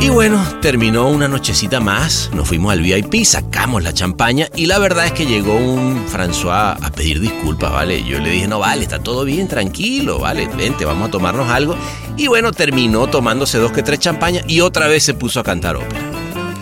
[0.02, 4.78] Y bueno, terminó una nochecita más, nos fuimos al VIP, sacamos la champaña y la
[4.78, 8.04] verdad es que llegó un François a pedir disculpas, ¿vale?
[8.04, 11.76] Yo le dije, no, vale, está todo bien, tranquilo, vale, vente, vamos a tomarnos algo.
[12.18, 15.76] Y bueno, terminó tomándose dos que tres champañas y otra vez se puso a cantar
[15.76, 16.02] ópera.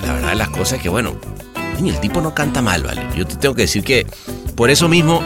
[0.05, 1.17] La verdad de las cosas es que, bueno,
[1.79, 3.01] el tipo no canta mal, ¿vale?
[3.15, 4.05] Yo te tengo que decir que
[4.55, 5.21] por eso mismo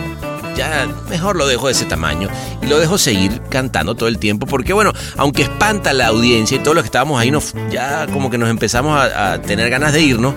[0.57, 2.29] ya mejor lo dejo de ese tamaño
[2.61, 6.59] y lo dejo seguir cantando todo el tiempo porque bueno, aunque espanta la audiencia y
[6.59, 10.01] todos los que estábamos ahí nos, ya como que nos empezamos a, tener ganas de
[10.01, 10.33] irnos,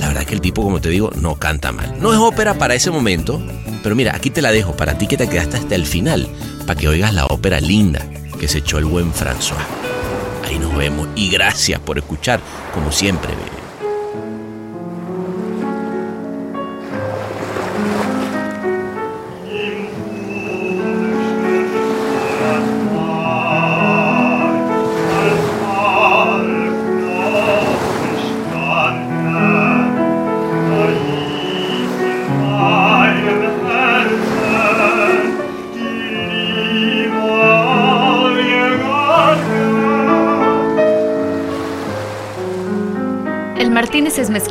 [0.00, 1.94] la verdad es que el tipo, como te digo, no canta mal.
[2.00, 3.40] No es ópera para ese momento,
[3.82, 6.28] pero mira, aquí te la dejo para ti que te quedaste hasta el final,
[6.66, 8.00] para que oigas la ópera linda
[8.40, 9.64] que se echó el buen François.
[10.44, 12.40] Ahí nos vemos y gracias por escuchar,
[12.74, 13.30] como siempre,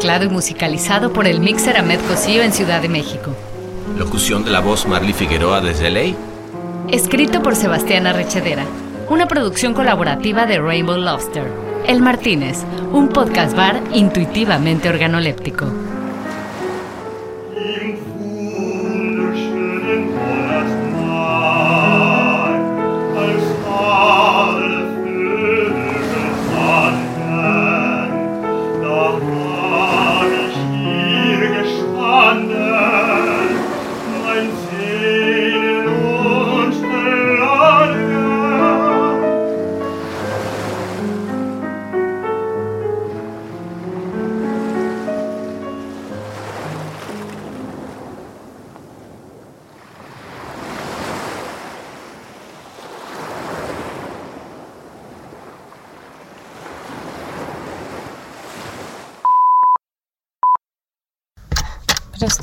[0.03, 3.33] mezclado y musicalizado por el mixer Ahmed Cosío en Ciudad de México.
[3.97, 6.13] Locución de la voz Marley Figueroa desde LA.
[6.91, 8.65] Escrito por Sebastián Arrechedera.
[9.09, 11.49] Una producción colaborativa de Rainbow Lobster.
[11.87, 15.67] El Martínez, un podcast bar intuitivamente organoléptico.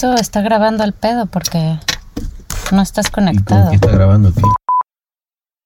[0.00, 1.78] Esto está grabando al pedo porque
[2.72, 3.70] no estás conectado.
[3.70, 4.40] está grabando aquí?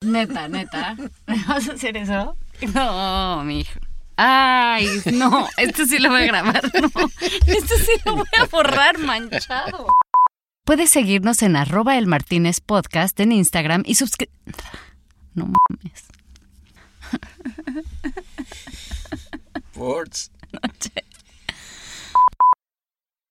[0.04, 0.96] Neta, neta.
[1.46, 2.36] ¿Vas a hacer eso?
[2.74, 3.78] No, mijo.
[4.16, 6.88] Ay, no, esto sí lo voy a grabar, no.
[7.46, 9.86] Esto sí lo voy a borrar manchado.
[10.64, 14.34] Puedes seguirnos en arroba el Martínez Podcast en Instagram y suscribir.
[15.34, 16.08] No mames.
[19.76, 20.32] Words.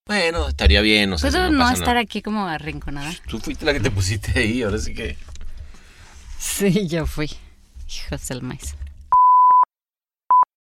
[0.05, 1.29] Bueno, estaría bien, no sé.
[1.31, 2.01] ¿Puedo si no, pasa estar nada.
[2.01, 3.13] aquí como arrinconada?
[3.27, 5.15] Tú fuiste la que te pusiste ahí, ahora sí que.
[6.37, 7.31] Sí, yo fui.
[7.87, 8.75] Hijos del maíz.